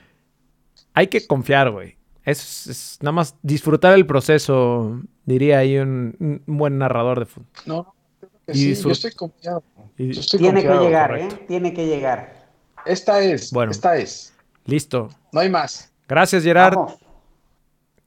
[0.93, 1.97] Hay que confiar, güey.
[2.23, 7.47] Es, es nada más disfrutar el proceso, diría ahí un, un buen narrador de fútbol.
[7.65, 9.63] No, creo que Y sí, su- yo estoy confiado.
[9.97, 11.35] y- Yo estoy Tiene que llegar, correcto.
[11.35, 11.45] ¿eh?
[11.47, 12.45] Tiene que llegar.
[12.85, 13.71] Esta es, Bueno.
[13.71, 14.33] esta es.
[14.67, 15.09] Listo.
[15.31, 15.91] No hay más.
[16.07, 16.75] Gracias, Gerard.
[16.75, 16.95] Vamos.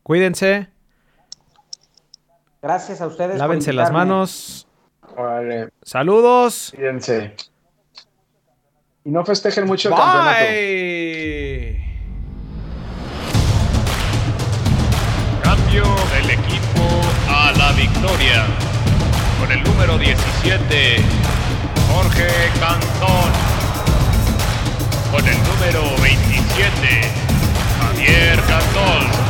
[0.02, 0.68] Cuídense.
[2.62, 3.30] Gracias a ustedes.
[3.32, 4.66] por Lávense las manos.
[5.82, 6.72] Saludos.
[6.76, 7.34] cuídense.
[9.04, 10.44] Y no festejen mucho el campeonato.
[10.44, 11.84] Bye.
[15.42, 16.82] Cambio del equipo
[17.28, 18.46] a la victoria.
[19.40, 20.98] Con el número 17,
[21.90, 22.28] Jorge
[22.60, 23.29] Cantón.
[25.10, 27.10] Con el número 27,
[27.80, 29.29] Javier Cantón.